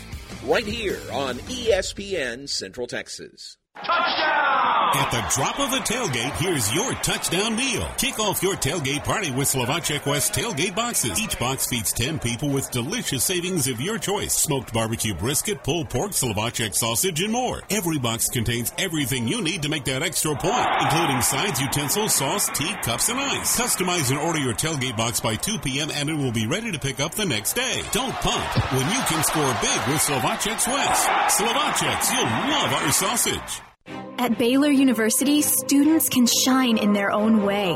[0.44, 3.57] right here on ESPN Central Texas.
[4.92, 7.88] At the drop of a tailgate, here's your touchdown deal.
[7.96, 11.20] Kick off your tailgate party with Slovacek West tailgate boxes.
[11.20, 14.35] Each box feeds 10 people with delicious savings of your choice.
[14.35, 17.62] Smoked barbecue brisket, pulled pork, Slovacek sausage, and more.
[17.70, 22.48] Every box contains everything you need to make that extra point, including sides, utensils, sauce,
[22.48, 23.59] tea, cups, and ice.
[23.59, 25.90] Customize and order your tailgate box by 2 p.m.
[25.92, 27.83] and it will be ready to pick up the next day.
[27.92, 31.06] Don't pump when you can score big with Slovacek's West.
[31.38, 33.62] Slovacek's, you'll love our sausage.
[34.21, 37.73] At Baylor University, students can shine in their own way.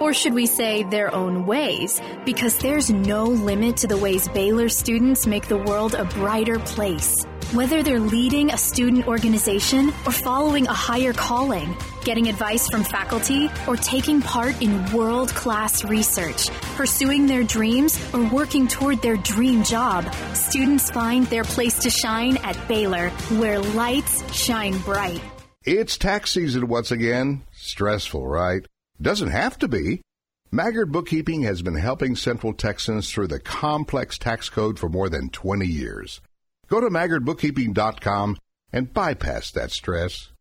[0.00, 2.00] Or should we say their own ways?
[2.24, 7.24] Because there's no limit to the ways Baylor students make the world a brighter place.
[7.52, 13.48] Whether they're leading a student organization or following a higher calling, getting advice from faculty,
[13.68, 19.62] or taking part in world class research, pursuing their dreams, or working toward their dream
[19.62, 25.22] job, students find their place to shine at Baylor, where lights shine bright.
[25.66, 27.44] It's tax season once again.
[27.52, 28.66] Stressful, right?
[29.00, 30.02] Doesn't have to be.
[30.52, 35.30] Maggard Bookkeeping has been helping Central Texans through the complex tax code for more than
[35.30, 36.20] 20 years.
[36.68, 38.36] Go to maggardbookkeeping.com
[38.74, 40.32] and bypass that stress.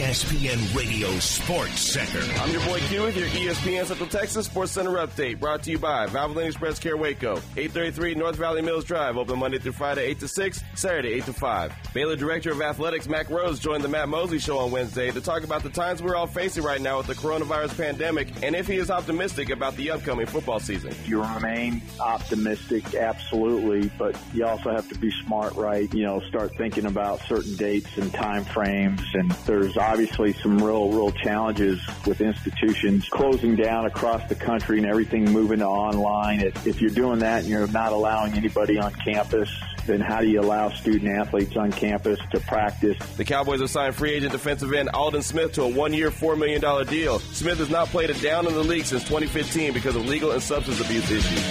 [0.00, 2.22] ESPN Radio Sports Center.
[2.40, 5.38] I'm your boy Q with your ESPN Central Texas Sports Center update.
[5.38, 9.18] Brought to you by Valvoline Express Care Waco, 833 North Valley Mills Drive.
[9.18, 11.74] Open Monday through Friday, 8 to 6, Saturday, 8 to 5.
[11.92, 15.44] Baylor Director of Athletics Mack Rhoades joined the Matt Mosley Show on Wednesday to talk
[15.44, 18.76] about the times we're all facing right now with the coronavirus pandemic and if he
[18.76, 20.94] is optimistic about the upcoming football season.
[21.04, 25.92] You remain optimistic, absolutely, but you also have to be smart, right?
[25.92, 29.02] You know, start thinking about certain dates and time frames.
[29.12, 34.86] And there's obviously some real, real challenges with institutions closing down across the country and
[34.86, 36.40] everything moving to online.
[36.40, 39.50] If, if you're doing that and you're not allowing anybody on campus,
[39.86, 42.96] then how do you allow student athletes on campus to practice?
[43.16, 46.86] The Cowboys have signed free agent defensive end Aldon Smith to a one-year, $4 million
[46.86, 47.18] deal.
[47.18, 50.42] Smith has not played a down in the league since 2015 because of legal and
[50.42, 51.44] substance abuse issues.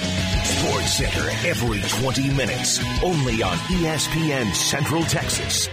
[0.47, 5.67] Sports Center every 20 minutes, only on ESPN Central Texas.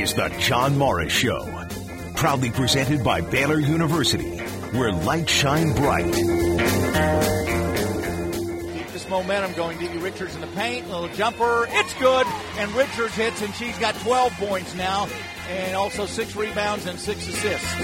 [0.00, 1.46] Is the John Morris Show,
[2.16, 4.38] proudly presented by Baylor University,
[4.76, 6.12] where light shine bright.
[8.74, 9.78] Keep this momentum going.
[9.78, 12.26] Didi Richards in the paint, little jumper, it's good,
[12.58, 15.08] and Richards hits, and she's got 12 points now,
[15.50, 17.76] and also six rebounds and six assists.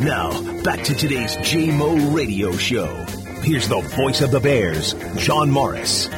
[0.00, 3.04] Now, back to today's JMO radio show.
[3.42, 6.08] Here's the voice of the Bears, John Morris.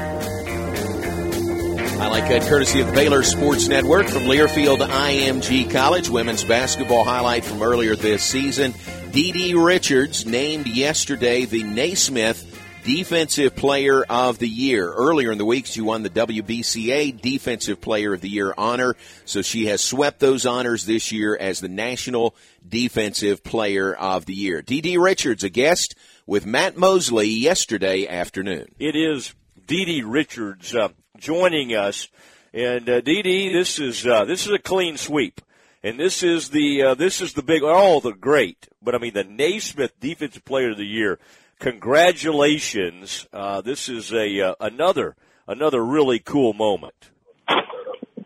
[2.13, 6.11] Like that courtesy of Baylor Sports Network from Learfield IMG College.
[6.11, 8.75] Women's basketball highlight from earlier this season.
[9.13, 14.93] Didi Richards named yesterday the Naismith Defensive Player of the Year.
[14.93, 18.95] Earlier in the week, she won the WBCA Defensive Player of the Year honor.
[19.25, 22.37] So she has swept those honors this year as the National
[22.69, 24.61] Defensive Player of the Year.
[24.61, 24.99] D.D.
[24.99, 25.95] Richards, a guest
[26.27, 28.67] with Matt Mosley yesterday afternoon.
[28.79, 29.35] It is
[29.67, 30.03] D.D.
[30.03, 30.89] Richards uh,
[31.23, 32.09] joining us,
[32.53, 35.41] and uh, Didi, this is uh, this is a clean sweep,
[35.83, 39.15] and this is the uh, this is the big all the great, but I mean
[39.15, 41.19] the Naismith Defensive Player of the Year.
[41.61, 43.29] Congratulations!
[43.33, 45.15] Uh, this is a uh, another
[45.47, 47.11] another really cool moment.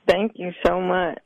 [0.08, 1.18] Thank you so much.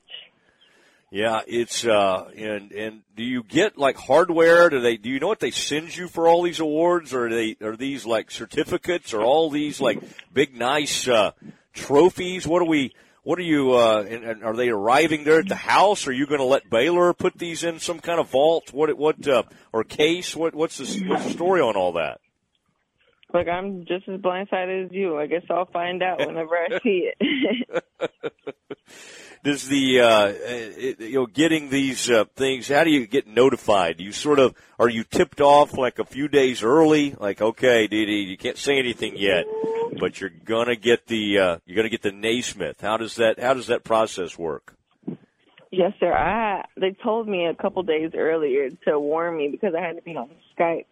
[1.13, 4.69] Yeah, it's uh and and do you get like hardware?
[4.69, 7.29] Do they do you know what they send you for all these awards or are
[7.29, 10.01] they are these like certificates or all these like
[10.33, 11.31] big nice uh
[11.73, 12.47] trophies?
[12.47, 16.07] What are we what are you uh and, are they arriving there at the house?
[16.07, 18.73] Are you going to let Baylor put these in some kind of vault?
[18.73, 20.35] What what uh or case?
[20.35, 22.19] What what's the, what's the story on all that?
[23.33, 25.17] Look, I'm just as blindsided as you.
[25.17, 27.83] I guess I'll find out whenever I see it.
[29.43, 32.67] does the uh, it, you know getting these uh, things?
[32.67, 33.97] How do you get notified?
[33.97, 37.15] Do you sort of are you tipped off like a few days early?
[37.17, 39.45] Like, okay, Didi, you can't say anything yet,
[39.99, 42.81] but you're gonna get the uh, you're gonna get the Naismith.
[42.81, 44.75] How does that How does that process work?
[45.71, 46.13] yes, sir.
[46.13, 50.01] I they told me a couple days earlier to warn me because I had to
[50.01, 50.85] be on Skype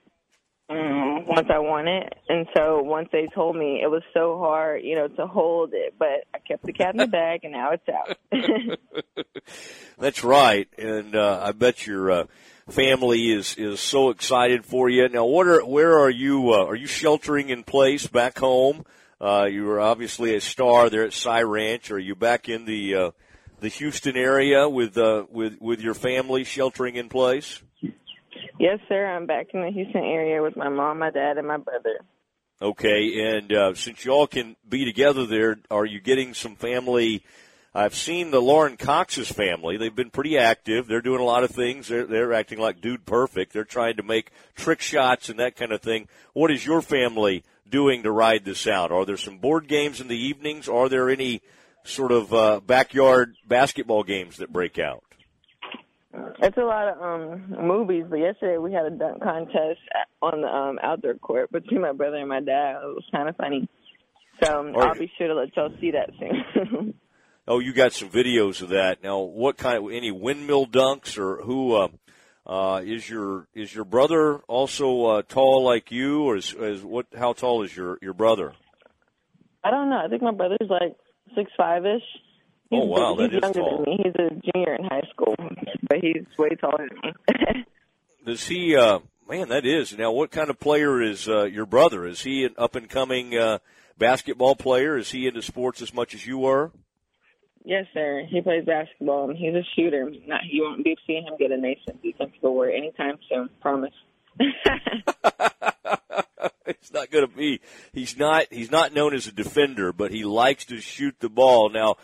[0.70, 4.84] um, once I won it, and so once they told me, it was so hard,
[4.84, 5.96] you know, to hold it.
[5.98, 8.18] But I kept the cat in the bag, and now it's out.
[10.00, 12.24] That's right, and uh, I bet your uh,
[12.70, 15.10] family is is so excited for you.
[15.10, 16.54] Now, what are where are you?
[16.54, 18.86] Uh, are you sheltering in place back home?
[19.20, 21.92] Uh, you were obviously a star there at Cy Ranch.
[21.92, 23.12] Are you back in the uh,
[23.60, 27.62] the Houston area with uh, with with your family sheltering in place?
[28.60, 29.06] Yes, sir.
[29.06, 32.00] I'm back in the Houston area with my mom, my dad, and my brother.
[32.62, 37.24] Okay, and uh, since y'all can be together there, are you getting some family?
[37.74, 39.78] I've seen the Lauren Cox's family.
[39.78, 40.88] They've been pretty active.
[40.88, 41.88] They're doing a lot of things.
[41.88, 43.54] They're, they're acting like dude perfect.
[43.54, 46.08] They're trying to make trick shots and that kind of thing.
[46.34, 48.91] What is your family doing to ride this out?
[48.91, 50.67] Are there some board games in the evenings?
[50.67, 51.41] Are there any
[51.84, 55.04] sort of uh, backyard basketball games that break out?
[56.13, 59.80] It's a lot of um movies, but yesterday we had a dunk contest
[60.22, 62.78] on the um outdoor court between my brother and my dad.
[62.84, 63.67] It was kind of funny.
[64.43, 66.93] So um, I'll be sure to let y'all see that soon.
[67.50, 69.02] Oh, you got some videos of that.
[69.02, 71.88] Now, what kind of any windmill dunks or who uh,
[72.45, 77.08] uh, is your is your brother also uh, tall like you, or is, is what?
[77.17, 78.54] How tall is your your brother?
[79.63, 79.98] I don't know.
[79.98, 80.95] I think my brother's like
[81.36, 82.04] six five ish.
[82.72, 83.84] Oh wow, he's that is younger tall.
[83.84, 84.04] than me.
[84.04, 85.36] He's a junior in high school,
[85.88, 87.66] but he's way taller than me.
[88.26, 88.76] Does he?
[88.76, 90.12] Uh, man, that is now.
[90.12, 92.06] What kind of player is uh, your brother?
[92.06, 93.60] Is he an up and coming uh,
[93.98, 94.98] basketball player?
[94.98, 96.72] Is he into sports as much as you were?
[97.70, 98.26] yes, sir.
[98.28, 100.12] He plays basketball and he's a shooter.
[100.28, 103.50] Not you won't be seeing him get a nation defensive award anytime soon.
[103.62, 103.94] Promise.
[106.66, 107.62] it's not going to be.
[107.94, 108.46] He's not.
[108.52, 111.70] He's not known as a defender, but he likes to shoot the ball.
[111.70, 111.98] Now,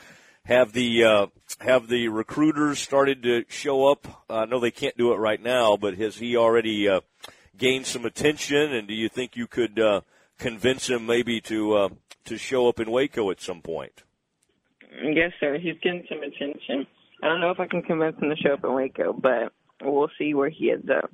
[0.45, 1.27] have the uh,
[1.59, 4.25] have the recruiters started to show up?
[4.29, 7.01] I know they can't do it right now, but has he already uh,
[7.57, 8.73] gained some attention?
[8.73, 10.01] And do you think you could uh,
[10.39, 11.89] convince him maybe to uh,
[12.25, 14.03] to show up in Waco at some point?
[15.03, 15.57] Yes, sir.
[15.57, 16.87] He's getting some attention.
[17.21, 20.09] I don't know if I can convince him to show up in Waco, but we'll
[20.17, 21.11] see where he ends up.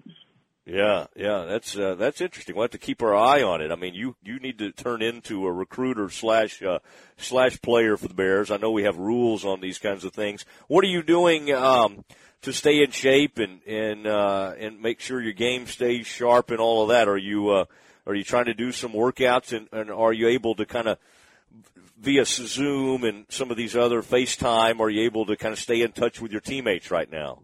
[0.66, 2.56] Yeah, yeah, that's uh, that's interesting.
[2.56, 3.72] We'll have to keep our eye on it.
[3.72, 6.80] I mean, you you need to turn into a recruiter slash uh,
[7.18, 8.52] slash player for the Bears.
[8.52, 10.46] I know we have rules on these kinds of things.
[10.68, 12.06] What are you doing um,
[12.44, 16.60] to stay in shape and and uh, and make sure your game stays sharp and
[16.60, 17.08] all of that?
[17.08, 17.66] Are you uh,
[18.06, 21.00] are you trying to do some workouts and, and are you able to kind of
[22.00, 24.80] via Zoom and some of these other FaceTime?
[24.80, 27.40] Are you able to kind of stay in touch with your teammates right now?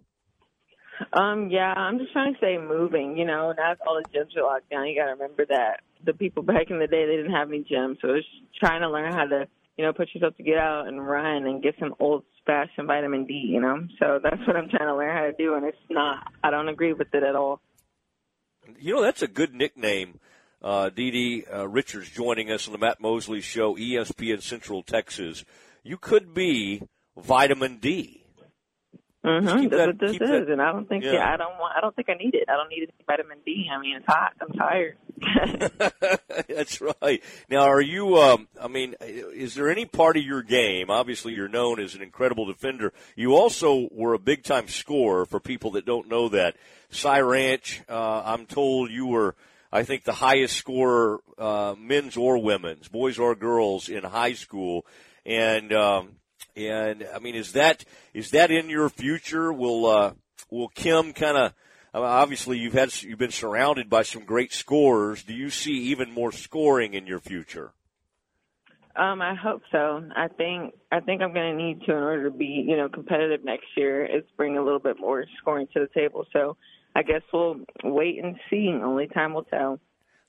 [1.14, 3.18] Um, yeah, I'm just trying to stay moving.
[3.18, 4.88] You know, now all the gyms are locked down.
[4.88, 7.64] You got to remember that the people back in the day they didn't have any
[7.64, 8.28] gyms, so it's
[8.60, 11.62] trying to learn how to, you know, put yourself to get out and run and
[11.62, 13.34] get some old fashioned vitamin D.
[13.34, 16.32] You know, so that's what I'm trying to learn how to do, and it's not.
[16.44, 17.62] I don't agree with it at all.
[18.80, 20.20] You know, that's a good nickname.
[20.62, 25.46] Uh, Dee uh, Richards joining us on the Matt Mosley Show, ESPN Central Texas.
[25.84, 26.82] You could be
[27.16, 28.24] vitamin D.
[29.28, 29.46] Mm-hmm.
[29.46, 31.14] That's that- what this is, that- and I don't think yeah.
[31.14, 31.34] yeah.
[31.34, 31.74] I don't want.
[31.78, 32.46] I don't think I need it.
[32.50, 33.68] I don't need any vitamin D.
[33.72, 34.34] I mean, it's hot.
[34.42, 34.98] I'm tired.
[36.48, 37.24] That's right.
[37.50, 38.18] Now, are you?
[38.18, 40.90] Um, I mean, is there any part of your game?
[40.90, 42.94] Obviously, you're known as an incredible defender.
[43.16, 45.26] You also were a big time scorer.
[45.26, 46.56] For people that don't know that,
[46.90, 49.36] Cy Ranch, uh, I'm told you were.
[49.70, 54.86] I think the highest scorer, uh, men's or women's, boys or girls, in high school,
[55.26, 56.12] and um,
[56.58, 59.54] and I mean, is that is that in your future?
[59.54, 60.14] Will uh,
[60.50, 61.54] will Kim kind of?
[61.94, 65.24] Obviously, you've had you've been surrounded by some great scorers.
[65.24, 67.74] Do you see even more scoring in your future?
[68.96, 70.04] Um, I hope so.
[70.16, 72.90] I think I think I'm going to need to in order to be, you know,
[72.90, 74.04] competitive next year.
[74.06, 76.26] Is bring a little bit more scoring to the table.
[76.34, 76.58] So
[76.96, 78.70] I guess we'll wait and see.
[78.70, 79.80] Only time will tell.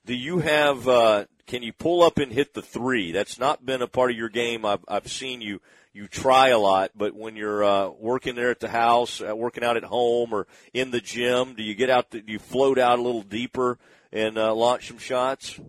[0.05, 0.87] Do you have?
[0.87, 3.11] Uh, can you pull up and hit the three?
[3.11, 4.65] That's not been a part of your game.
[4.65, 5.61] I've I've seen you
[5.99, 9.65] you try a lot, but when you're uh, working there at the house, uh, working
[9.65, 12.09] out at home, or in the gym, do you get out?
[12.09, 13.77] Do you float out a little deeper
[14.13, 15.59] and uh, launch some shots?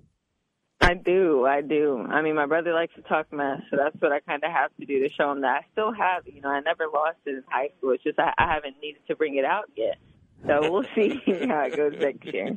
[0.80, 1.98] I do, I do.
[2.08, 4.70] I mean, my brother likes to talk mess, so that's what I kind of have
[4.78, 6.22] to do to show him that I still have.
[6.32, 7.90] You know, I never lost it in high school.
[7.90, 9.98] It's just I, I haven't needed to bring it out yet.
[10.46, 12.56] So we'll see how it goes next year.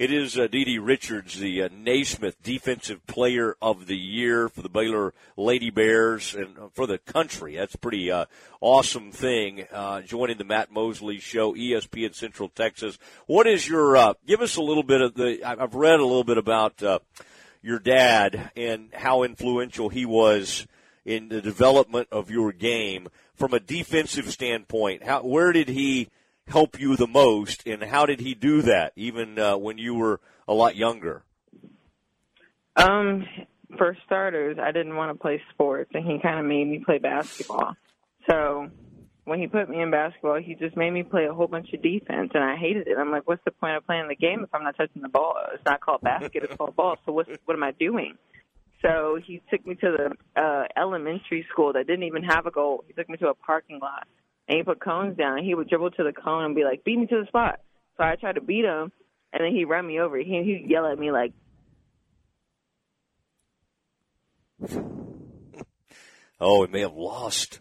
[0.00, 4.70] It is uh, Didi Richards, the uh, Naismith Defensive Player of the Year for the
[4.70, 7.56] Baylor Lady Bears and uh, for the country.
[7.56, 8.24] That's a pretty uh,
[8.62, 9.66] awesome thing.
[9.70, 12.96] Uh, joining the Matt Mosley Show, ESPN Central Texas.
[13.26, 13.94] What is your?
[13.94, 15.44] Uh, give us a little bit of the.
[15.44, 17.00] I've read a little bit about uh,
[17.60, 20.66] your dad and how influential he was
[21.04, 25.02] in the development of your game from a defensive standpoint.
[25.02, 25.24] How?
[25.24, 26.08] Where did he?
[26.50, 30.20] Help you the most, and how did he do that, even uh, when you were
[30.46, 31.22] a lot younger?
[32.76, 33.24] Um,
[33.76, 36.98] for starters, I didn't want to play sports, and he kind of made me play
[36.98, 37.74] basketball.
[38.28, 38.68] So
[39.24, 41.82] when he put me in basketball, he just made me play a whole bunch of
[41.82, 42.98] defense, and I hated it.
[42.98, 45.36] I'm like, what's the point of playing the game if I'm not touching the ball?
[45.54, 46.96] It's not called basket; it's called ball.
[47.06, 48.16] So what's what am I doing?
[48.82, 52.82] So he took me to the uh, elementary school that didn't even have a goal.
[52.86, 54.08] He took me to a parking lot,
[54.50, 55.44] and he put cones down.
[55.44, 57.60] He would dribble to the cone and be like, "Beat me to the spot."
[57.96, 58.90] So I tried to beat him,
[59.32, 60.16] and then he run me over.
[60.18, 61.32] He he'd yell at me like,
[66.40, 67.60] Oh, we may have lost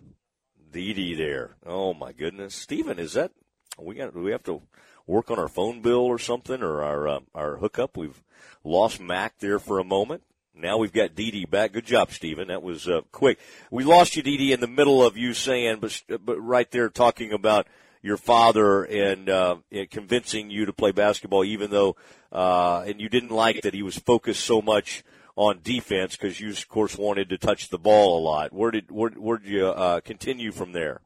[0.71, 1.58] Didi there.
[1.63, 3.34] Oh my goodness, Stephen, is that
[3.78, 4.15] we got?
[4.15, 4.63] Do we have to
[5.06, 7.97] work on our phone bill or something, or our uh, our hookup?
[7.97, 8.23] We've
[8.63, 10.23] lost Mac there for a moment.
[10.53, 11.73] Now we've got Dee back.
[11.73, 12.49] Good job, Stephen.
[12.49, 13.39] That was uh, quick.
[13.71, 17.31] We lost you, Dee, in the middle of you saying, but but right there talking
[17.33, 17.67] about
[18.01, 21.95] your father and, uh, and convincing you to play basketball, even though
[22.31, 25.03] uh, and you didn't like that he was focused so much
[25.35, 28.53] on defense because you, of course, wanted to touch the ball a lot.
[28.53, 31.01] Where did where where did you uh, continue from there?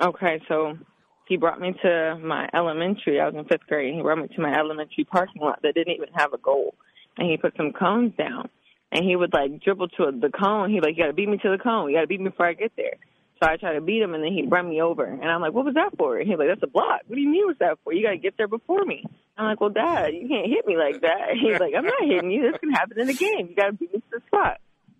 [0.00, 0.78] Okay, so
[1.26, 3.20] he brought me to my elementary.
[3.20, 3.94] I was in fifth grade.
[3.94, 6.74] He brought me to my elementary parking lot that didn't even have a goal,
[7.18, 8.48] and he put some cones down.
[8.90, 10.70] And he would like dribble to the cone.
[10.70, 11.90] He'd like, "You got to beat me to the cone.
[11.90, 12.94] You got to beat me before I get there."
[13.40, 15.04] So I tried to beat him, and then he'd run me over.
[15.04, 17.02] And I'm like, "What was that for?" And he's like, "That's a block.
[17.06, 17.92] What do you mean what's that for?
[17.92, 19.04] You got to get there before me."
[19.36, 22.30] I'm like, "Well, Dad, you can't hit me like that." He's like, "I'm not hitting
[22.30, 22.50] you.
[22.50, 23.48] This can happen in the game.
[23.50, 24.56] You got to beat me to the spot."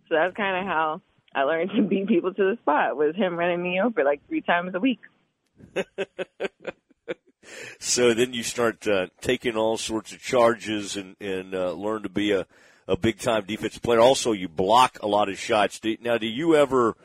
[0.08, 1.00] So that's kind of how
[1.34, 4.42] I learned to beat people to the spot was him running me over like three
[4.42, 5.00] times a week.
[7.78, 12.08] So then you start uh, taking all sorts of charges and and uh, learn to
[12.08, 12.46] be a
[12.86, 14.00] a big time defensive player.
[14.00, 15.78] Also, you block a lot of shots.
[15.78, 16.96] Do, now, do you ever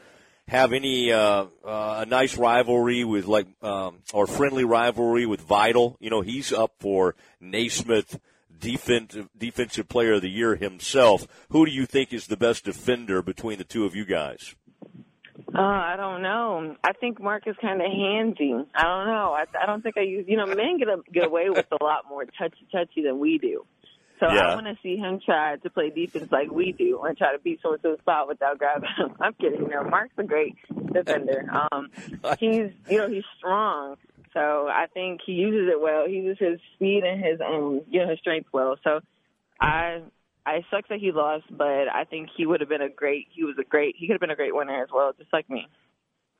[0.47, 5.97] have any uh, uh, a nice rivalry with like um, or friendly rivalry with Vital?
[5.99, 8.19] You know, he's up for Naismith
[8.59, 11.27] defensive defensive player of the year himself.
[11.49, 14.55] Who do you think is the best defender between the two of you guys?
[15.53, 16.75] Uh, I don't know.
[16.83, 18.65] I think Mark is kind of handsy.
[18.75, 19.35] I don't know.
[19.37, 20.25] I, I don't think I use.
[20.27, 23.37] You know, men get a, get away with a lot more touchy touchy than we
[23.37, 23.65] do.
[24.19, 24.51] So Yeah.
[24.51, 27.39] I want to see him try to play defense like we do and try to
[27.39, 29.15] beat someone to the spot without grabbing him.
[29.21, 29.67] I'm kidding.
[29.67, 30.55] Know, Mark's a great
[30.93, 31.49] defender.
[31.71, 31.89] Um,
[32.39, 33.95] he's you know he's strong.
[34.33, 36.05] So I think he uses it well.
[36.07, 38.77] He uses his speed and his um you know his strength well.
[38.83, 38.99] So
[39.59, 40.01] I
[40.45, 43.27] I sucks that he lost, but I think he would have been a great.
[43.33, 43.95] He was a great.
[43.97, 45.67] He could have been a great winner as well, just like me.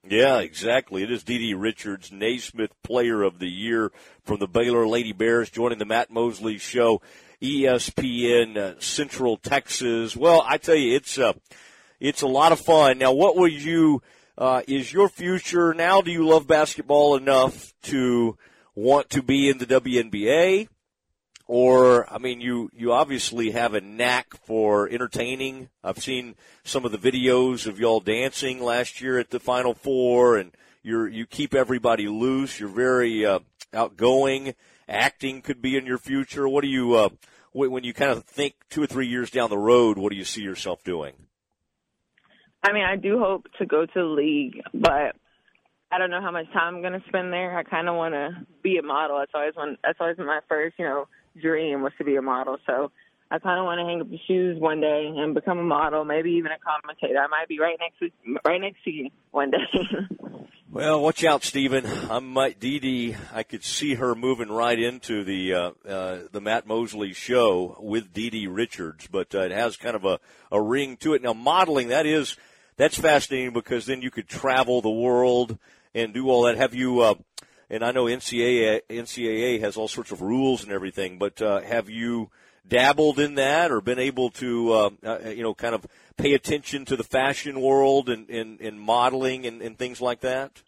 [0.05, 1.03] Yeah, exactly.
[1.03, 3.91] It is Dee Richards, Naismith Player of the Year
[4.23, 7.01] from the Baylor Lady Bears, joining the Matt Mosley Show,
[7.41, 10.17] ESPN uh, Central Texas.
[10.17, 11.33] Well, I tell you, it's uh,
[12.01, 12.97] it's a lot of fun.
[12.97, 14.01] Now, what would you?
[14.37, 16.01] Uh, is your future now?
[16.01, 18.37] Do you love basketball enough to
[18.75, 20.67] want to be in the WNBA?
[21.55, 25.69] Or, I mean, you, you obviously have a knack for entertaining.
[25.83, 26.33] I've seen
[26.63, 30.51] some of the videos of y'all dancing last year at the Final Four, and
[30.81, 32.59] you're, you keep everybody loose.
[32.59, 33.37] You're very uh,
[33.71, 34.55] outgoing.
[34.89, 36.49] Acting could be in your future.
[36.49, 37.09] What do you, uh,
[37.51, 40.17] when when you kind of think two or three years down the road, what do
[40.17, 41.13] you see yourself doing?
[42.63, 45.15] I mean, I do hope to go to the league, but
[45.91, 47.55] I don't know how much time I'm going to spend there.
[47.55, 49.19] I kind of want to be a model.
[49.19, 49.77] That's always one.
[49.83, 51.07] That's always my first, you know,
[51.41, 52.57] dream was to be a model.
[52.65, 52.91] So
[53.31, 56.05] I kind of want to hang up the shoes one day and become a model,
[56.05, 57.19] maybe even a commentator.
[57.19, 59.57] I might be right next to right next to you one day.
[60.73, 61.85] Well, watch out, Stephen.
[62.09, 63.15] I might Didi.
[63.31, 68.11] I could see her moving right into the uh, uh, the Matt Mosley show with
[68.11, 70.19] Didi Richards, but uh, it has kind of a,
[70.51, 71.21] a ring to it.
[71.21, 72.37] Now, modeling that is
[72.75, 75.59] that's fascinating because then you could travel the world
[75.93, 76.57] and do all that.
[76.57, 77.01] Have you?
[77.01, 77.13] Uh,
[77.69, 81.89] and I know NCAA NCAA has all sorts of rules and everything, but uh, have
[81.89, 82.29] you
[82.67, 85.85] dabbled in that or been able to uh, uh, you know kind of
[86.17, 90.61] pay attention to the fashion world and, and, and modeling and, and things like that?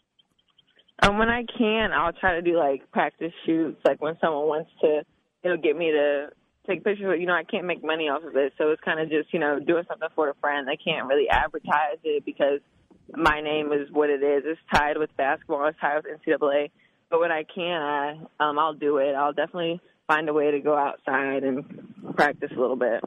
[1.02, 4.72] Um, when I can, I'll try to do like practice shoots, like when someone wants
[4.82, 5.04] to,
[5.43, 6.30] you know, get me to
[6.68, 7.06] take pictures.
[7.08, 9.34] But, you know, I can't make money off of it, so it's kind of just,
[9.34, 10.70] you know, doing something for a friend.
[10.70, 12.62] I can't really advertise it because
[13.14, 14.43] my name is what it is.
[14.46, 15.68] It's tied with basketball.
[15.68, 16.72] It's tied with NCAA.
[17.16, 19.16] But when I can, I um, I'll do it.
[19.16, 21.63] I'll definitely find a way to go outside and
[22.13, 23.01] practice a little bit.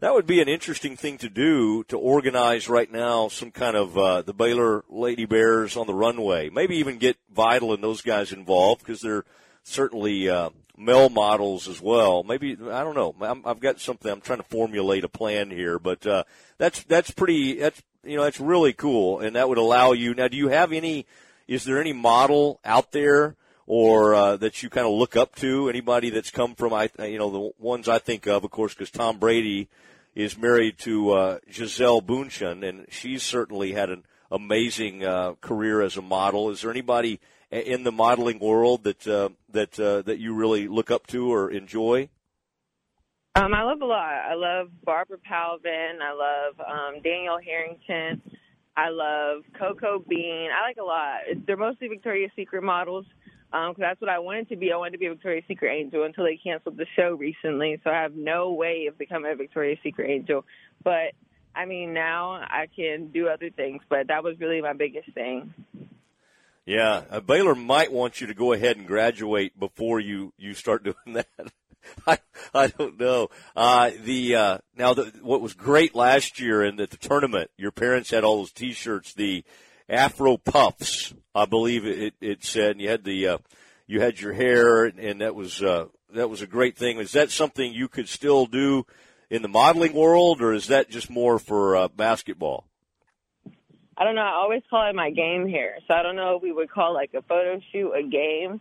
[0.00, 3.96] That would be an interesting thing to do to organize right now some kind of
[3.96, 6.50] uh, the Baylor Lady Bears on the runway.
[6.50, 9.24] Maybe even get Vital and those guys involved because they're
[9.62, 12.22] certainly uh, male models as well.
[12.22, 13.14] Maybe I don't know.
[13.22, 14.12] I'm, I've got something.
[14.12, 16.24] I'm trying to formulate a plan here, but uh,
[16.58, 17.60] that's that's pretty.
[17.60, 20.12] That's you know that's really cool, and that would allow you.
[20.12, 21.06] Now, do you have any?
[21.50, 23.34] Is there any model out there?
[23.66, 27.18] Or uh, that you kind of look up to anybody that's come from I you
[27.18, 29.68] know the ones I think of of course because Tom Brady
[30.14, 35.96] is married to uh, Gisele Bündchen, and she's certainly had an amazing uh, career as
[35.96, 36.50] a model.
[36.50, 37.20] Is there anybody
[37.50, 41.50] in the modeling world that uh, that uh, that you really look up to or
[41.50, 42.08] enjoy?
[43.36, 44.12] Um, I love a lot.
[44.28, 46.00] I love Barbara Palvin.
[46.02, 48.20] I love um, Danielle Herrington.
[48.76, 50.48] I love Coco Bean.
[50.50, 51.20] I like a lot.
[51.46, 53.04] They're mostly Victoria's Secret models
[53.50, 54.72] because that's what I wanted to be.
[54.72, 57.80] I wanted to be a Victoria's Secret angel until they canceled the show recently.
[57.82, 60.44] So I have no way of becoming a Victoria's Secret angel.
[60.84, 61.12] But
[61.54, 63.82] I mean, now I can do other things.
[63.88, 65.52] But that was really my biggest thing.
[66.64, 70.84] Yeah, uh, Baylor might want you to go ahead and graduate before you you start
[70.84, 71.26] doing that.
[72.06, 72.18] I
[72.54, 73.28] I don't know.
[73.56, 77.70] Uh, the uh, now the, what was great last year in the, the tournament, your
[77.70, 79.44] parents had all those T-shirts, the
[79.88, 83.38] Afro Puffs, I believe it, it said, and you had the uh,
[83.86, 86.98] you had your hair, and, and that was uh, that was a great thing.
[86.98, 88.86] Is that something you could still do
[89.30, 92.66] in the modeling world, or is that just more for uh, basketball?
[93.96, 94.22] I don't know.
[94.22, 95.76] I always call it my game hair.
[95.86, 98.60] So I don't know if we would call like a photo shoot a game.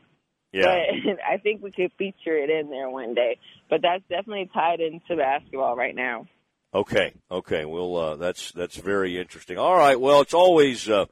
[0.51, 0.63] Yeah.
[0.63, 3.37] But I think we could feature it in there one day.
[3.69, 6.27] But that's definitely tied into basketball right now.
[6.73, 7.65] Okay, okay.
[7.65, 9.57] Well, uh, that's that's very interesting.
[9.57, 9.99] All right.
[9.99, 11.05] Well, it's always uh,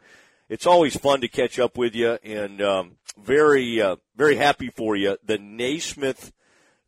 [0.50, 4.96] it's always fun to catch up with you, and um, very uh, very happy for
[4.96, 5.18] you.
[5.26, 6.32] The Naismith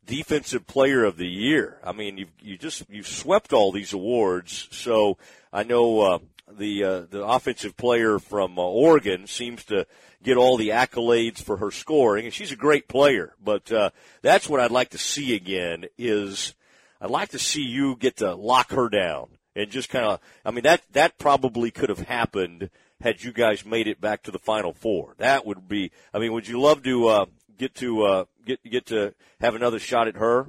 [0.06, 1.78] Defensive Player of the Year.
[1.82, 4.68] I mean, you you just you swept all these awards.
[4.70, 5.18] So
[5.52, 6.18] I know uh,
[6.56, 9.86] the uh, the offensive player from uh, Oregon seems to
[10.22, 13.34] get all the accolades for her scoring, and she's a great player.
[13.42, 13.90] But uh,
[14.22, 16.54] that's what I'd like to see again is
[17.00, 20.20] I'd like to see you get to lock her down and just kind of.
[20.44, 22.70] I mean that that probably could have happened
[23.00, 25.14] had you guys made it back to the Final Four.
[25.18, 25.90] That would be.
[26.12, 27.26] I mean, would you love to uh,
[27.58, 30.48] get to uh, get get to have another shot at her?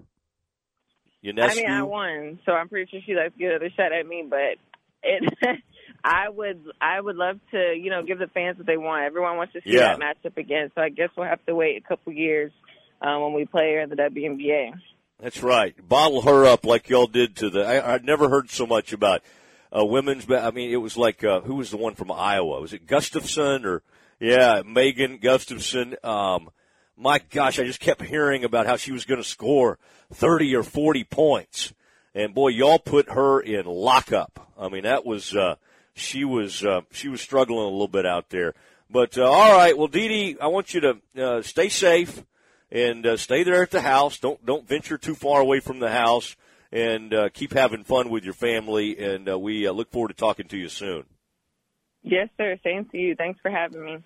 [1.52, 4.08] I mean, I won, so I'm pretty sure she likes to get another shot at
[4.08, 4.26] me.
[4.28, 4.58] But
[5.04, 5.34] it,
[6.04, 9.04] I would I would love to, you know, give the fans what they want.
[9.06, 9.96] Everyone wants to see Yeah.
[9.96, 10.72] that matchup again.
[10.76, 12.52] So I guess we'll have to wait a couple years
[13.02, 14.72] um, when we play her in the WNBA.
[15.20, 15.76] That's right.
[15.88, 17.64] Bottle her up like y'all did to the.
[17.66, 19.22] I, I'd never heard so much about
[19.76, 20.26] uh, women's.
[20.32, 22.60] I mean, it was like uh, who was the one from Iowa?
[22.60, 23.84] Was it Gustafson or
[24.20, 25.96] yeah, Megan Gustafson?
[26.04, 26.50] Um,
[26.98, 29.78] my gosh, I just kept hearing about how she was going to score
[30.12, 31.72] thirty or forty points,
[32.16, 34.52] and boy, y'all put her in lockup.
[34.60, 35.56] I mean, that was uh,
[35.94, 38.54] she was uh, she was struggling a little bit out there.
[38.90, 42.24] But uh, all right, well, Didi, I want you to uh, stay safe
[42.72, 44.20] and uh, stay there at the house.
[44.20, 46.36] Don't don't venture too far away from the house,
[46.72, 48.98] and uh, keep having fun with your family.
[48.98, 51.06] And uh, we uh, look forward to talking to you soon.
[52.04, 52.58] Yes, sir.
[52.64, 53.16] Same to you.
[53.16, 53.98] Thanks for having me.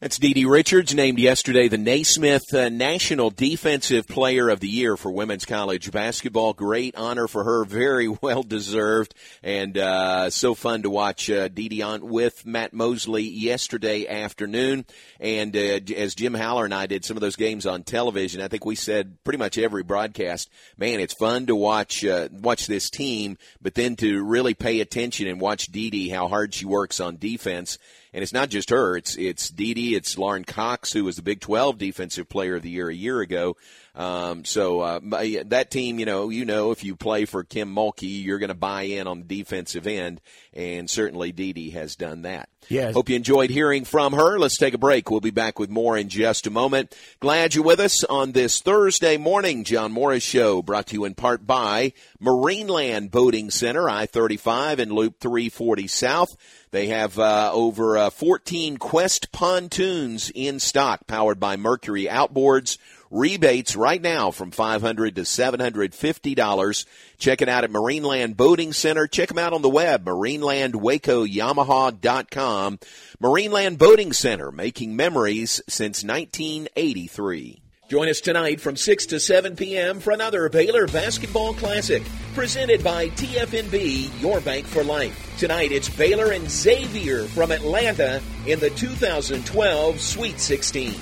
[0.00, 5.12] That's Didi Richards, named yesterday the Naismith uh, National Defensive Player of the Year for
[5.12, 6.52] women's college basketball.
[6.52, 11.80] Great honor for her, very well deserved, and uh, so fun to watch uh, Didi
[11.80, 14.84] on with Matt Mosley yesterday afternoon.
[15.20, 18.48] And uh, as Jim Haller and I did some of those games on television, I
[18.48, 22.90] think we said pretty much every broadcast, man, it's fun to watch uh, watch this
[22.90, 27.16] team, but then to really pay attention and watch Didi how hard she works on
[27.16, 27.78] defense.
[28.14, 28.96] And it's not just her.
[28.96, 29.96] It's it's Didi.
[29.96, 33.20] It's Lauren Cox, who was the Big 12 Defensive Player of the Year a year
[33.20, 33.56] ago.
[33.96, 35.00] Um, so uh,
[35.46, 38.54] that team, you know, you know, if you play for Kim Mulkey, you're going to
[38.54, 40.20] buy in on the defensive end,
[40.52, 42.48] and certainly Didi has done that.
[42.68, 42.92] Yeah.
[42.92, 44.38] Hope you enjoyed hearing from her.
[44.38, 45.10] Let's take a break.
[45.10, 46.94] We'll be back with more in just a moment.
[47.20, 51.14] Glad you're with us on this Thursday morning John Morris Show, brought to you in
[51.14, 56.36] part by Marineland Boating Center, I-35 and Loop 340 South.
[56.74, 62.78] They have uh, over uh, 14 Quest pontoons in stock, powered by Mercury Outboards.
[63.12, 66.86] Rebates right now from 500 to $750.
[67.16, 69.06] Check it out at Marineland Boating Center.
[69.06, 72.78] Check them out on the web, marinelandwacoyamaha.com.
[73.22, 77.63] Marineland Boating Center, making memories since 1983.
[77.86, 80.00] Join us tonight from 6 to 7 p.m.
[80.00, 82.02] for another Baylor Basketball Classic,
[82.34, 85.36] presented by TFNB, your bank for life.
[85.36, 90.94] Tonight it's Baylor and Xavier from Atlanta in the 2012 Sweet 16.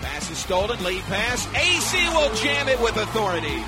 [0.00, 1.44] Pass is stolen, lead pass.
[1.46, 3.60] Acy will jam it with authority.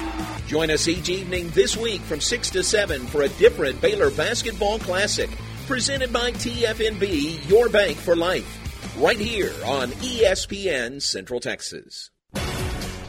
[0.46, 4.78] Join us each evening this week from 6 to 7 for a different Baylor Basketball
[4.78, 5.30] Classic,
[5.66, 8.60] presented by TFNB, your bank for life.
[8.96, 12.12] Right here on ESPN Central Texas.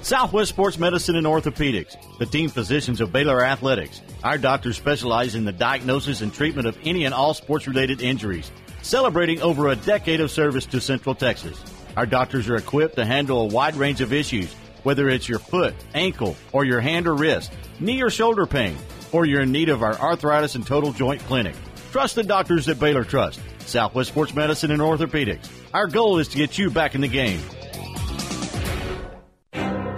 [0.05, 4.01] Southwest Sports Medicine and Orthopedics, the team physicians of Baylor Athletics.
[4.23, 8.51] Our doctors specialize in the diagnosis and treatment of any and all sports related injuries,
[8.83, 11.59] celebrating over a decade of service to Central Texas.
[11.97, 14.53] Our doctors are equipped to handle a wide range of issues,
[14.83, 18.77] whether it's your foot, ankle, or your hand or wrist, knee or shoulder pain,
[19.11, 21.55] or you're in need of our arthritis and total joint clinic.
[21.91, 23.39] Trust the doctors that Baylor Trust.
[23.61, 25.49] Southwest Sports Medicine and Orthopedics.
[25.73, 27.39] Our goal is to get you back in the game.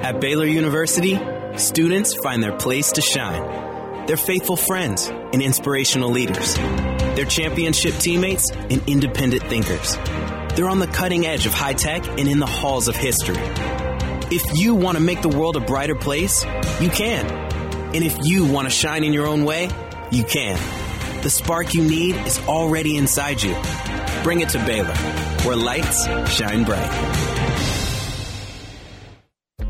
[0.08, 1.20] At Baylor University,
[1.58, 4.06] students find their place to shine.
[4.06, 6.56] They're faithful friends and inspirational leaders.
[6.56, 9.98] They're championship teammates and independent thinkers.
[10.56, 13.36] They're on the cutting edge of high tech and in the halls of history.
[14.32, 16.46] If you want to make the world a brighter place,
[16.80, 17.26] you can.
[17.94, 19.70] And if you want to shine in your own way,
[20.10, 20.58] you can.
[21.22, 23.54] The spark you need is already inside you.
[24.24, 24.96] Bring it to Baylor,
[25.44, 27.27] where lights shine bright.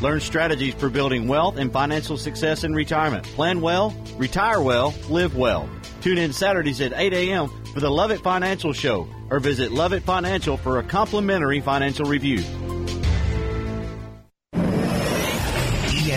[0.00, 3.24] Learn strategies for building wealth and financial success in retirement.
[3.24, 5.68] Plan well, retire well, live well.
[6.00, 7.48] Tune in Saturdays at 8 a.m.
[7.74, 12.06] for the Love It Financial Show or visit Love It Financial for a complimentary financial
[12.06, 12.42] review.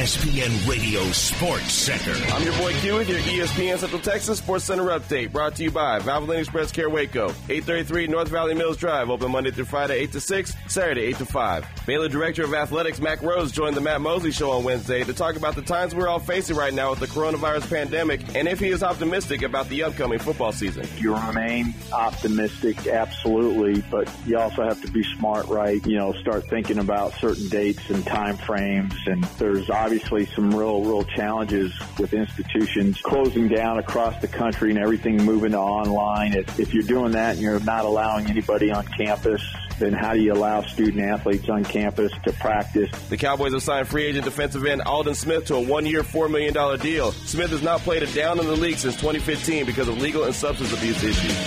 [0.03, 2.11] ESPN Radio Sports Center.
[2.33, 5.71] I'm your boy Q with your ESPN Central Texas Sports Center update brought to you
[5.71, 10.11] by Valvoline Express Care Waco, 833 North Valley Mills Drive, open Monday through Friday 8
[10.11, 11.67] to 6, Saturday 8 to 5.
[11.87, 15.37] Baylor Director of Athletics Mack Rhoades joined the Matt Mosley Show on Wednesday to talk
[15.37, 18.67] about the times we're all facing right now with the coronavirus pandemic and if he
[18.67, 20.85] is optimistic about the upcoming football season.
[20.97, 25.85] You remain optimistic, absolutely, but you also have to be smart, right?
[25.87, 30.49] You know, start thinking about certain dates and time frames, and there's obviously obviously some
[30.55, 36.33] real, real challenges with institutions closing down across the country and everything moving to online.
[36.33, 39.41] If, if you're doing that and you're not allowing anybody on campus,
[39.77, 42.89] then how do you allow student athletes on campus to practice?
[43.09, 46.79] The Cowboys have signed free agent defensive end Aldon Smith to a one-year, $4 million
[46.79, 47.11] deal.
[47.11, 50.33] Smith has not played a down in the league since 2015 because of legal and
[50.33, 51.37] substance abuse issues.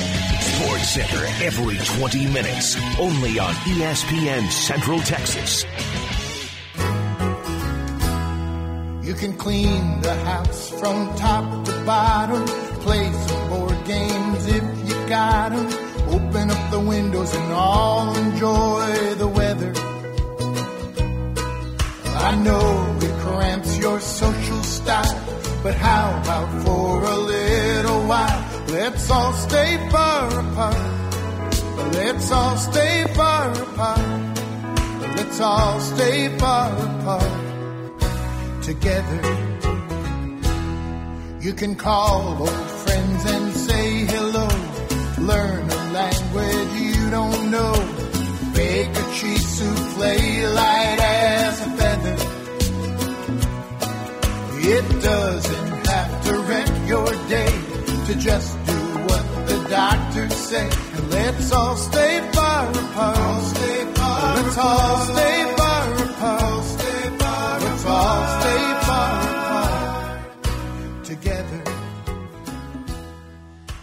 [0.54, 5.64] Sports Center every 20 minutes, only on ESPN Central Texas.
[9.06, 12.44] You can clean the house from top to bottom,
[12.80, 15.66] play some board games if you got 'em.
[16.10, 19.72] Open up the windows and all enjoy the weather.
[22.30, 25.20] I know it cramps your social style,
[25.62, 28.42] but how about for a little while?
[28.66, 30.82] Let's all stay far apart.
[31.92, 34.08] Let's all stay far apart.
[35.16, 37.45] Let's all stay far apart
[38.66, 39.20] together.
[41.40, 44.48] You can call old friends and say hello.
[45.30, 47.74] Learn a language you don't know.
[48.56, 52.16] Bake a cheese souffle light as a feather.
[54.74, 57.52] It doesn't have to wreck your day
[58.06, 60.68] to just do what the doctors say.
[60.96, 63.42] And let's all stay far apart.
[63.54, 65.65] stay far let's all stay far
[71.16, 71.62] together.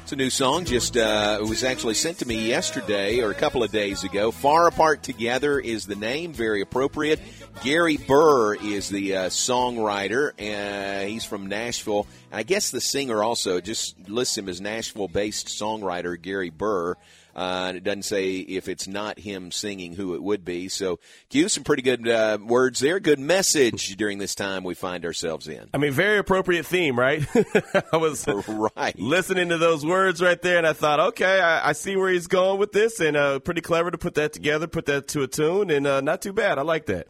[0.04, 0.66] It's a new song.
[0.66, 4.32] Just uh, it was actually sent to me yesterday or a couple of days ago.
[4.32, 6.34] "Far Apart Together" is the name.
[6.34, 7.20] Very appropriate.
[7.64, 12.06] Gary Burr is the uh, songwriter, and he's from Nashville.
[12.32, 16.96] And I guess the singer also just lists him as Nashville-based songwriter Gary Burr.
[17.36, 20.70] Uh, and it doesn't say if it's not him singing who it would be.
[20.70, 23.00] So, Q, some pretty good uh, words there.
[23.00, 25.70] Good message during this time we find ourselves in.
[25.74, 27.26] I mean, very appropriate theme, right?
[27.94, 31.72] I was right listening to those words right there, and I thought, okay, I, I
[31.74, 34.86] see where he's going with this, and uh, pretty clever to put that together, put
[34.86, 36.58] that to a tune, and uh, not too bad.
[36.58, 37.08] I like that.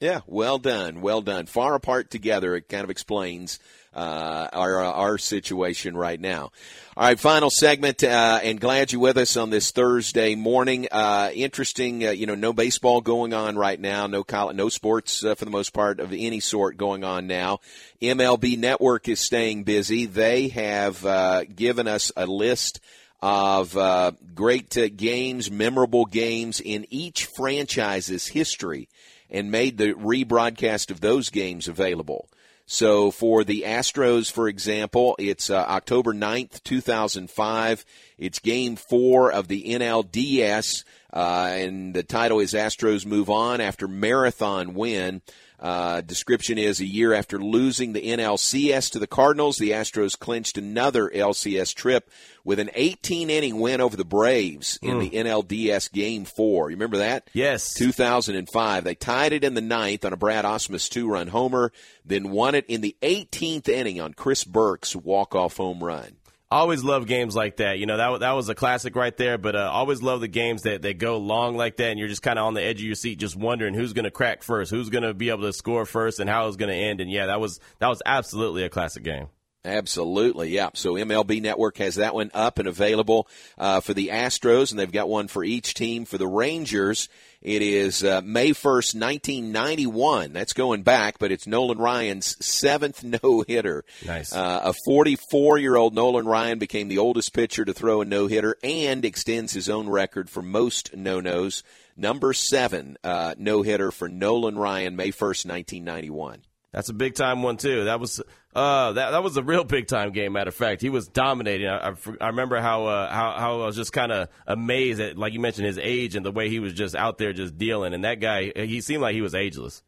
[0.00, 1.46] Yeah, well done, well done.
[1.46, 3.58] Far apart together, it kind of explains
[3.96, 6.52] uh, our our situation right now.
[6.98, 10.88] All right, final segment, uh, and glad you're with us on this Thursday morning.
[10.90, 15.24] Uh, interesting, uh, you know, no baseball going on right now, no college, no sports
[15.24, 17.60] uh, for the most part of any sort going on now.
[18.00, 20.06] MLB Network is staying busy.
[20.06, 22.80] They have uh, given us a list
[23.20, 28.88] of uh, great games, memorable games in each franchise's history,
[29.30, 32.28] and made the rebroadcast of those games available.
[32.66, 37.84] So for the Astros, for example, it's uh, October 9th, 2005.
[38.18, 43.86] It's game four of the NLDS, uh, and the title is Astros Move On after
[43.86, 45.22] marathon win.
[45.58, 50.58] Uh, description is a year after losing the NLCS to the Cardinals, the Astros clinched
[50.58, 52.10] another LCS trip
[52.44, 55.00] with an 18 inning win over the Braves in Mm.
[55.10, 56.70] the NLDS Game 4.
[56.70, 57.28] You remember that?
[57.32, 57.72] Yes.
[57.74, 58.84] 2005.
[58.84, 61.72] They tied it in the ninth on a Brad Ausmus two run homer,
[62.04, 66.15] then won it in the 18th inning on Chris Burke's walk off home run.
[66.48, 67.80] Always love games like that.
[67.80, 70.62] You know, that, that was a classic right there, but uh, always love the games
[70.62, 72.86] that, that go long like that, and you're just kind of on the edge of
[72.86, 75.52] your seat just wondering who's going to crack first, who's going to be able to
[75.52, 77.00] score first, and how it's going to end.
[77.00, 79.26] And yeah, that was that was absolutely a classic game.
[79.66, 80.70] Absolutely, yeah.
[80.74, 83.26] So MLB Network has that one up and available
[83.58, 86.04] uh, for the Astros, and they've got one for each team.
[86.04, 87.08] For the Rangers,
[87.42, 90.32] it is uh, May 1st, 1991.
[90.32, 93.84] That's going back, but it's Nolan Ryan's seventh no hitter.
[94.06, 94.32] Nice.
[94.32, 98.28] Uh, a 44 year old Nolan Ryan became the oldest pitcher to throw a no
[98.28, 101.64] hitter and extends his own record for most no nos.
[101.96, 106.42] Number seven uh, no hitter for Nolan Ryan, May 1st, 1991.
[106.76, 107.84] That's a big time one too.
[107.84, 108.20] That was
[108.54, 110.34] uh that that was a real big time game.
[110.34, 111.66] Matter of fact, he was dominating.
[111.68, 115.16] I, I, I remember how uh, how how I was just kind of amazed at
[115.16, 117.94] like you mentioned his age and the way he was just out there just dealing.
[117.94, 119.82] And that guy, he seemed like he was ageless.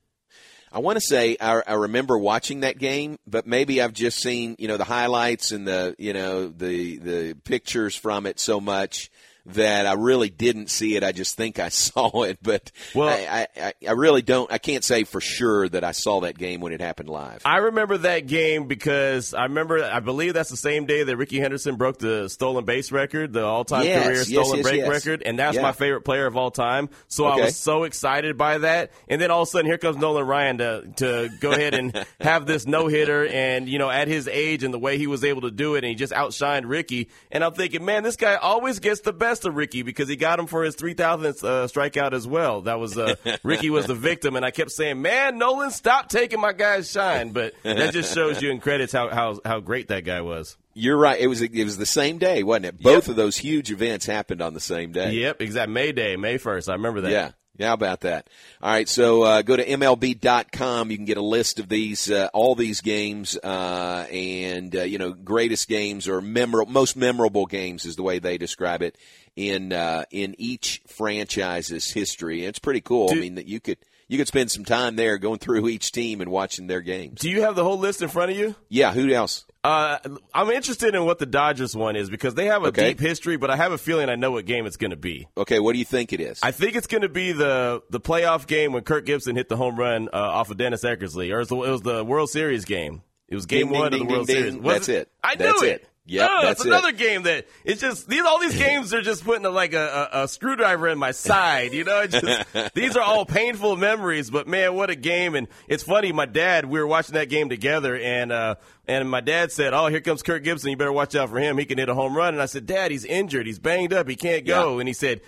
[0.72, 4.56] I want to say I, I remember watching that game, but maybe I've just seen
[4.58, 9.10] you know the highlights and the you know the the pictures from it so much
[9.48, 11.02] that I really didn't see it.
[11.04, 14.50] I just think I saw it, but Well- I, I, I really don't.
[14.52, 17.42] I can't say for sure that I saw that game when it happened live.
[17.44, 21.38] I remember that game because I remember, I believe that's the same day that Rickey
[21.40, 24.88] Henderson broke the stolen base record, the all time Yes, career stolen yes, break yes.
[24.88, 25.22] record.
[25.24, 25.62] And that's Yeah.
[25.62, 26.88] my favorite player of all time.
[27.08, 28.92] So I was so excited by that.
[29.08, 32.06] And then all of a sudden, here comes Nolan Ryan to, to go ahead and
[32.20, 33.26] have this no hitter.
[33.26, 35.78] And, you know, at his age and the way he was able to do it,
[35.84, 37.08] and he just outshined Ricky.
[37.30, 40.38] And I'm thinking, man, this guy always gets the best of Rickey because he got
[40.38, 42.62] him for his 3,000th uh, strikeout as well.
[42.62, 46.40] That was uh, Rickey was the victim, and I kept saying, "Man, Nolan, stop taking
[46.40, 50.04] my guy's shine." But that just shows you and credits how how how great that
[50.04, 50.56] guy was.
[50.74, 51.20] You're right.
[51.20, 52.82] It was it was the same day, wasn't it?
[52.82, 55.12] Both of those huge events happened on the same day.
[55.12, 55.74] Yep, exactly.
[55.74, 56.68] May Day, May 1st.
[56.68, 57.10] I remember that.
[57.10, 57.30] Yeah.
[57.58, 58.30] Yeah, how about that?
[58.62, 60.92] All right, so uh, go to MLB.com.
[60.92, 64.98] You can get a list of these, uh, all these games, uh, and uh, you
[64.98, 68.96] know, greatest games or memorable, most memorable games is the way they describe it
[69.38, 72.44] in uh, in each franchise's history.
[72.44, 73.10] It's pretty cool.
[73.12, 73.78] I mean, that you could
[74.08, 77.20] you could spend some time there going through each team and watching their games.
[77.20, 78.56] Do you have the whole list in front of you?
[78.68, 78.92] Yeah.
[78.92, 79.44] Who else?
[79.62, 79.98] Uh,
[80.34, 82.88] I'm interested in what the Dodgers one is because they have a Okay.
[82.90, 85.26] deep history, but I have a feeling I know what game it's going to be.
[85.36, 86.40] Okay, what do you think it is?
[86.42, 89.56] I think it's going to be the the playoff game when Kirk Gibson hit the
[89.56, 92.30] home run uh, off of Dennis Eckersley, or it was, the, it was the World
[92.30, 93.02] Series game.
[93.28, 94.54] It was game Ding, one ding, of the World ding, Series.
[94.54, 94.62] ding.
[94.62, 95.08] Was That's it.
[95.22, 95.87] I That's knew it.
[96.08, 99.44] Yep, Oh, that's another game that it's just these all these games are just putting
[99.44, 101.72] a, like a, a, a screwdriver in my side.
[101.74, 102.24] You know, just,
[102.74, 104.30] these are all painful memories.
[104.30, 105.34] But man, what a game!
[105.34, 106.12] And it's funny.
[106.12, 108.54] My dad, we were watching that game together, and uh,
[108.86, 110.70] and my dad said, "Oh, here comes Kirk Gibson.
[110.70, 111.58] You better watch out for him.
[111.58, 113.46] He can hit a home run." And I said, "Dad, he's injured.
[113.46, 114.08] He's banged up.
[114.08, 115.20] He can't go." And he said.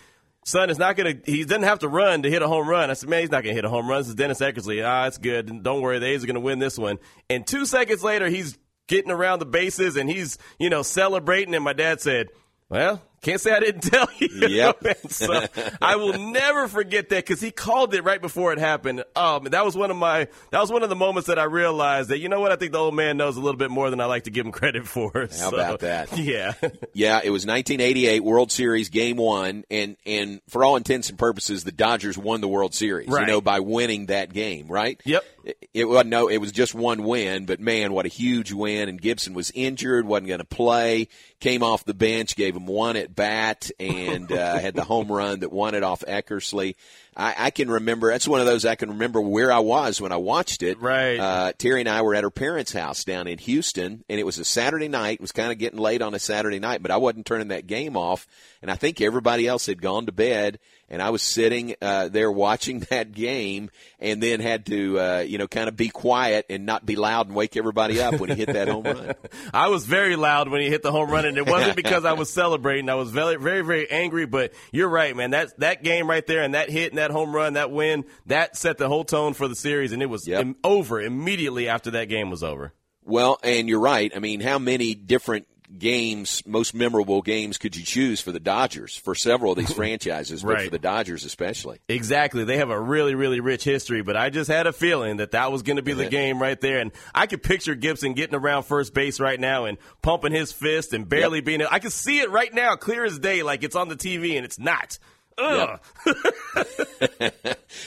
[0.42, 1.12] Son, it's not gonna.
[1.26, 2.88] He doesn't have to run to hit a home run.
[2.88, 4.00] I said, man, he's not gonna hit a home run.
[4.00, 4.82] This is Dennis Eckersley.
[4.82, 5.62] Ah, it's good.
[5.62, 6.98] Don't worry, the A's are gonna win this one.
[7.28, 8.56] And two seconds later, he's
[8.90, 11.54] getting around the bases and he's, you know, celebrating.
[11.54, 12.28] And my dad said,
[12.68, 14.28] well, can't say I didn't tell you.
[14.48, 14.86] Yep.
[15.10, 15.44] So
[15.82, 19.02] I will never forget that because he called it right before it happened.
[19.16, 22.10] Um, that was one of my, that was one of the moments that I realized
[22.10, 24.00] that, you know what, I think the old man knows a little bit more than
[24.00, 25.10] I like to give him credit for.
[25.14, 26.16] How So, about that?
[26.16, 26.52] Yeah.
[26.92, 31.62] Yeah, it was 1988 World Series Game One, and and for all intents and purposes,
[31.62, 33.08] the Dodgers won the World Series.
[33.08, 33.22] Right.
[33.22, 35.00] You know, by winning that game, right?
[35.04, 35.24] Yep.
[35.44, 38.88] It, it wasn't no, it was just one win, but man, what a huge win!
[38.88, 41.08] And Gibson was injured, wasn't going to play.
[41.38, 45.40] Came off the bench, gave him one at bat, and uh, had the home run
[45.40, 46.74] that won it off Eckersley.
[47.16, 48.10] I, I can remember.
[48.10, 50.80] That's one of those I can remember where I was when I watched it.
[50.80, 51.18] Right.
[51.18, 54.38] Uh, Terry and I were at her parents' house down in Houston, and it was
[54.38, 55.14] a Saturday night.
[55.14, 57.66] It was kind of getting late on a Saturday night, but I wasn't turning that
[57.66, 58.26] game off.
[58.62, 60.58] And I think everybody else had gone to bed,
[60.90, 65.38] and I was sitting uh, there watching that game, and then had to, uh, you
[65.38, 68.36] know, kind of be quiet and not be loud and wake everybody up when he
[68.36, 69.14] hit that home run.
[69.54, 72.14] I was very loud when he hit the home run, and it wasn't because I
[72.14, 72.88] was celebrating.
[72.88, 74.26] I was very, very, very angry.
[74.26, 75.30] But you're right, man.
[75.30, 78.56] That that game right there, and that hit, and that home run, that win, that
[78.56, 82.08] set the whole tone for the series, and it was im- over immediately after that
[82.08, 82.72] game was over.
[83.04, 84.12] Well, and you're right.
[84.14, 85.46] I mean, how many different
[85.78, 90.42] games, most memorable games, could you choose for the Dodgers for several of these franchises,
[90.42, 91.80] but for the Dodgers especially?
[91.88, 92.44] Exactly.
[92.44, 95.52] They have a really, really rich history, but I just had a feeling that that
[95.52, 96.78] was going to be the game right there.
[96.78, 100.92] And I could picture Gibson getting around first base right now and pumping his fist
[100.92, 101.62] and barely being.
[101.62, 104.44] I can see it right now, clear as day, like it's on the TV and
[104.44, 104.98] it's not.
[105.38, 105.80] Ugh.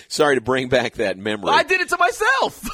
[0.08, 1.52] Sorry to bring back that memory.
[1.52, 2.68] I did it to myself.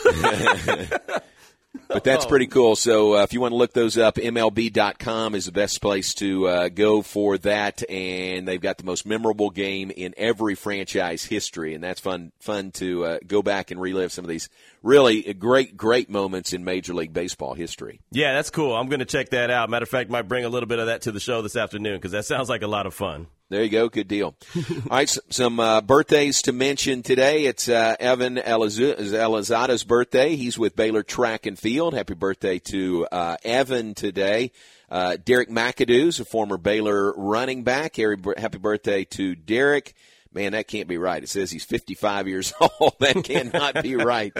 [1.87, 2.75] But that's pretty cool.
[2.75, 6.47] So uh, if you want to look those up, MLB.com is the best place to
[6.47, 7.87] uh, go for that.
[7.89, 12.71] And they've got the most memorable game in every franchise history, and that's fun fun
[12.73, 14.49] to uh, go back and relive some of these
[14.81, 17.99] really great great moments in Major League Baseball history.
[18.11, 18.75] yeah, that's cool.
[18.75, 19.69] I'm going to check that out.
[19.69, 21.97] Matter of fact, might bring a little bit of that to the show this afternoon
[21.97, 23.27] because that sounds like a lot of fun.
[23.49, 23.89] There you go.
[23.89, 24.35] Good deal.
[24.55, 27.45] All right, s- some uh, birthdays to mention today.
[27.45, 30.35] It's uh, Evan Elizada's birthday.
[30.35, 31.95] He's with Baylor Track and Field.
[31.95, 34.51] Happy birthday to uh, Evan today.
[34.87, 37.95] Uh, Derrick McAdoo's a former Baylor running back.
[37.95, 39.95] Happy birthday to Derek.
[40.31, 41.23] Man, that can't be right.
[41.23, 42.93] It says he's 55 years old.
[42.99, 44.31] that cannot be right.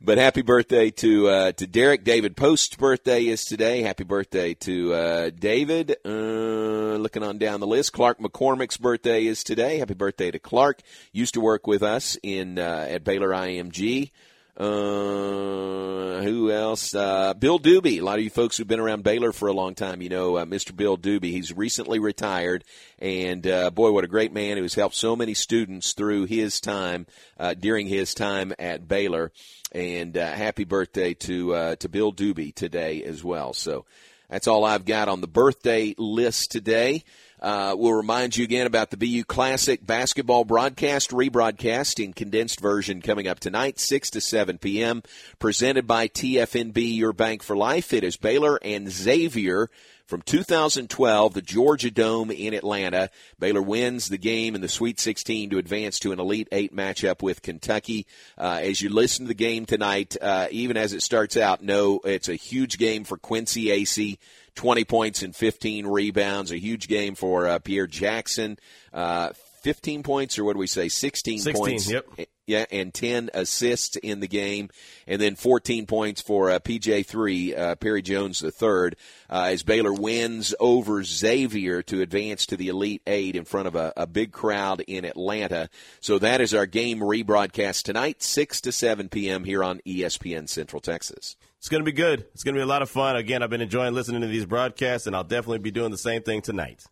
[0.00, 2.04] But happy birthday to uh, to Derek.
[2.04, 3.82] David Post's birthday is today.
[3.82, 5.96] Happy birthday to uh, David.
[6.04, 9.78] Uh, looking on down the list, Clark McCormick's birthday is today.
[9.78, 10.80] Happy birthday to Clark.
[11.12, 14.12] Used to work with us in uh, at Baylor IMG.
[14.56, 16.94] Uh, who else?
[16.94, 18.00] Uh, Bill Doobie.
[18.00, 20.36] A lot of you folks who've been around Baylor for a long time, you know
[20.36, 20.76] uh, Mr.
[20.76, 21.30] Bill Doobie.
[21.30, 22.62] He's recently retired,
[22.98, 27.06] and uh, boy, what a great man who's helped so many students through his time
[27.38, 29.32] uh, during his time at Baylor.
[29.72, 33.54] And uh, happy birthday to to Bill Doobie today as well.
[33.54, 33.86] So
[34.28, 37.04] that's all I've got on the birthday list today.
[37.42, 43.02] Uh, we'll remind you again about the BU Classic basketball broadcast, rebroadcast in condensed version
[43.02, 45.02] coming up tonight, 6 to 7 p.m.,
[45.40, 47.92] presented by TFNB, Your Bank for Life.
[47.92, 49.68] It is Baylor and Xavier
[50.06, 53.10] from 2012, the Georgia Dome in Atlanta.
[53.40, 57.22] Baylor wins the game in the Sweet 16 to advance to an Elite Eight matchup
[57.22, 58.06] with Kentucky.
[58.38, 61.98] Uh, as you listen to the game tonight, uh, even as it starts out, know
[62.04, 64.18] it's a huge game for Quincy Acy
[64.54, 66.52] 20 points and 15 rebounds.
[66.52, 68.58] A huge game for uh, Pierre Jackson.
[68.92, 69.30] Uh,
[69.62, 70.88] 15 points, or what do we say?
[70.88, 71.90] 16, 16 points.
[71.90, 72.06] Yep.
[72.44, 74.68] Yeah, and 10 assists in the game,
[75.06, 78.90] and then 14 points for uh, PJ3, uh, Perry Jones III, uh,
[79.30, 83.92] as Baylor wins over Xavier to advance to the Elite Eight in front of a,
[83.96, 85.70] a big crowd in Atlanta.
[86.00, 89.44] So that is our game rebroadcast tonight, 6 to 7 p.m.
[89.44, 91.36] here on ESPN Central Texas.
[91.62, 92.26] It's going to be good.
[92.34, 93.14] It's going to be a lot of fun.
[93.14, 96.20] Again, I've been enjoying listening to these broadcasts, and I'll definitely be doing the same
[96.20, 96.84] thing tonight.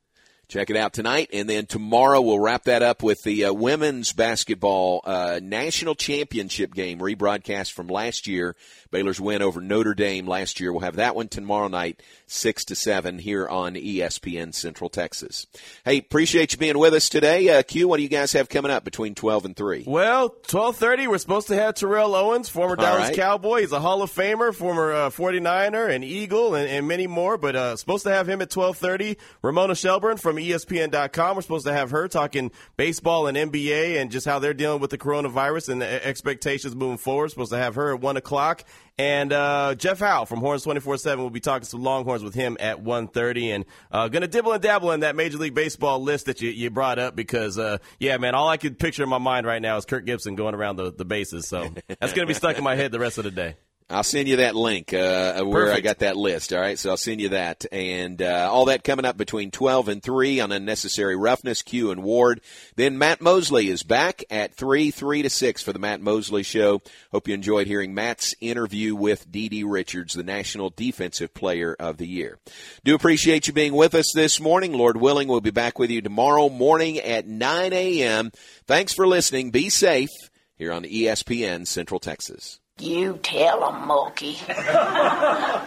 [0.51, 4.13] Check it out tonight, and then tomorrow we'll wrap that up with the uh, women's
[4.13, 8.57] basketball uh, national championship game rebroadcast from last year.
[8.91, 10.73] Baylor's win over Notre Dame last year.
[10.73, 15.47] We'll have that one tomorrow night, six to seven, here on ESPN Central Texas.
[15.85, 17.57] Hey, appreciate you being with us today.
[17.57, 19.85] Uh, Q, what do you guys have coming up between twelve and three?
[19.87, 23.17] Well, twelve thirty, we're supposed to have Terrell Owens, former Dallas right.
[23.17, 23.61] Cowboy.
[23.61, 27.39] He's a Hall of Famer, former uh, 49er, and Eagle, and, and many more.
[27.39, 29.17] But uh, supposed to have him at twelve thirty.
[29.43, 31.37] Ramona Shelburne from ESPN.com.
[31.37, 34.91] We're supposed to have her talking baseball and NBA and just how they're dealing with
[34.91, 37.31] the coronavirus and the expectations moving forward.
[37.31, 38.65] Supposed to have her at one o'clock.
[38.99, 42.85] And uh, Jeff Howe from Horns 24-7 will be talking some Longhorns with him at
[42.85, 43.55] 1.30.
[43.55, 46.51] And uh, going to dibble and dabble in that Major League Baseball list that you,
[46.51, 49.63] you brought up because, uh, yeah, man, all I could picture in my mind right
[49.63, 51.49] now is Kirk Gibson going around the, the bases.
[51.49, 53.57] So that's going to be stuck in my head the rest of the day.
[53.91, 56.53] I'll send you that link uh, where I got that list.
[56.53, 59.89] All right, so I'll send you that, and uh, all that coming up between twelve
[59.89, 61.63] and three on unnecessary roughness.
[61.63, 62.41] Q and Ward.
[62.77, 66.81] Then Matt Mosley is back at three, three to six for the Matt Mosley Show.
[67.11, 72.07] Hope you enjoyed hearing Matt's interview with Didi Richards, the National Defensive Player of the
[72.07, 72.39] Year.
[72.85, 74.73] Do appreciate you being with us this morning.
[74.73, 78.31] Lord willing, we'll be back with you tomorrow morning at nine a.m.
[78.67, 79.51] Thanks for listening.
[79.51, 80.11] Be safe
[80.55, 82.60] here on ESPN Central Texas.
[82.81, 84.39] You tell 'em, Mookie.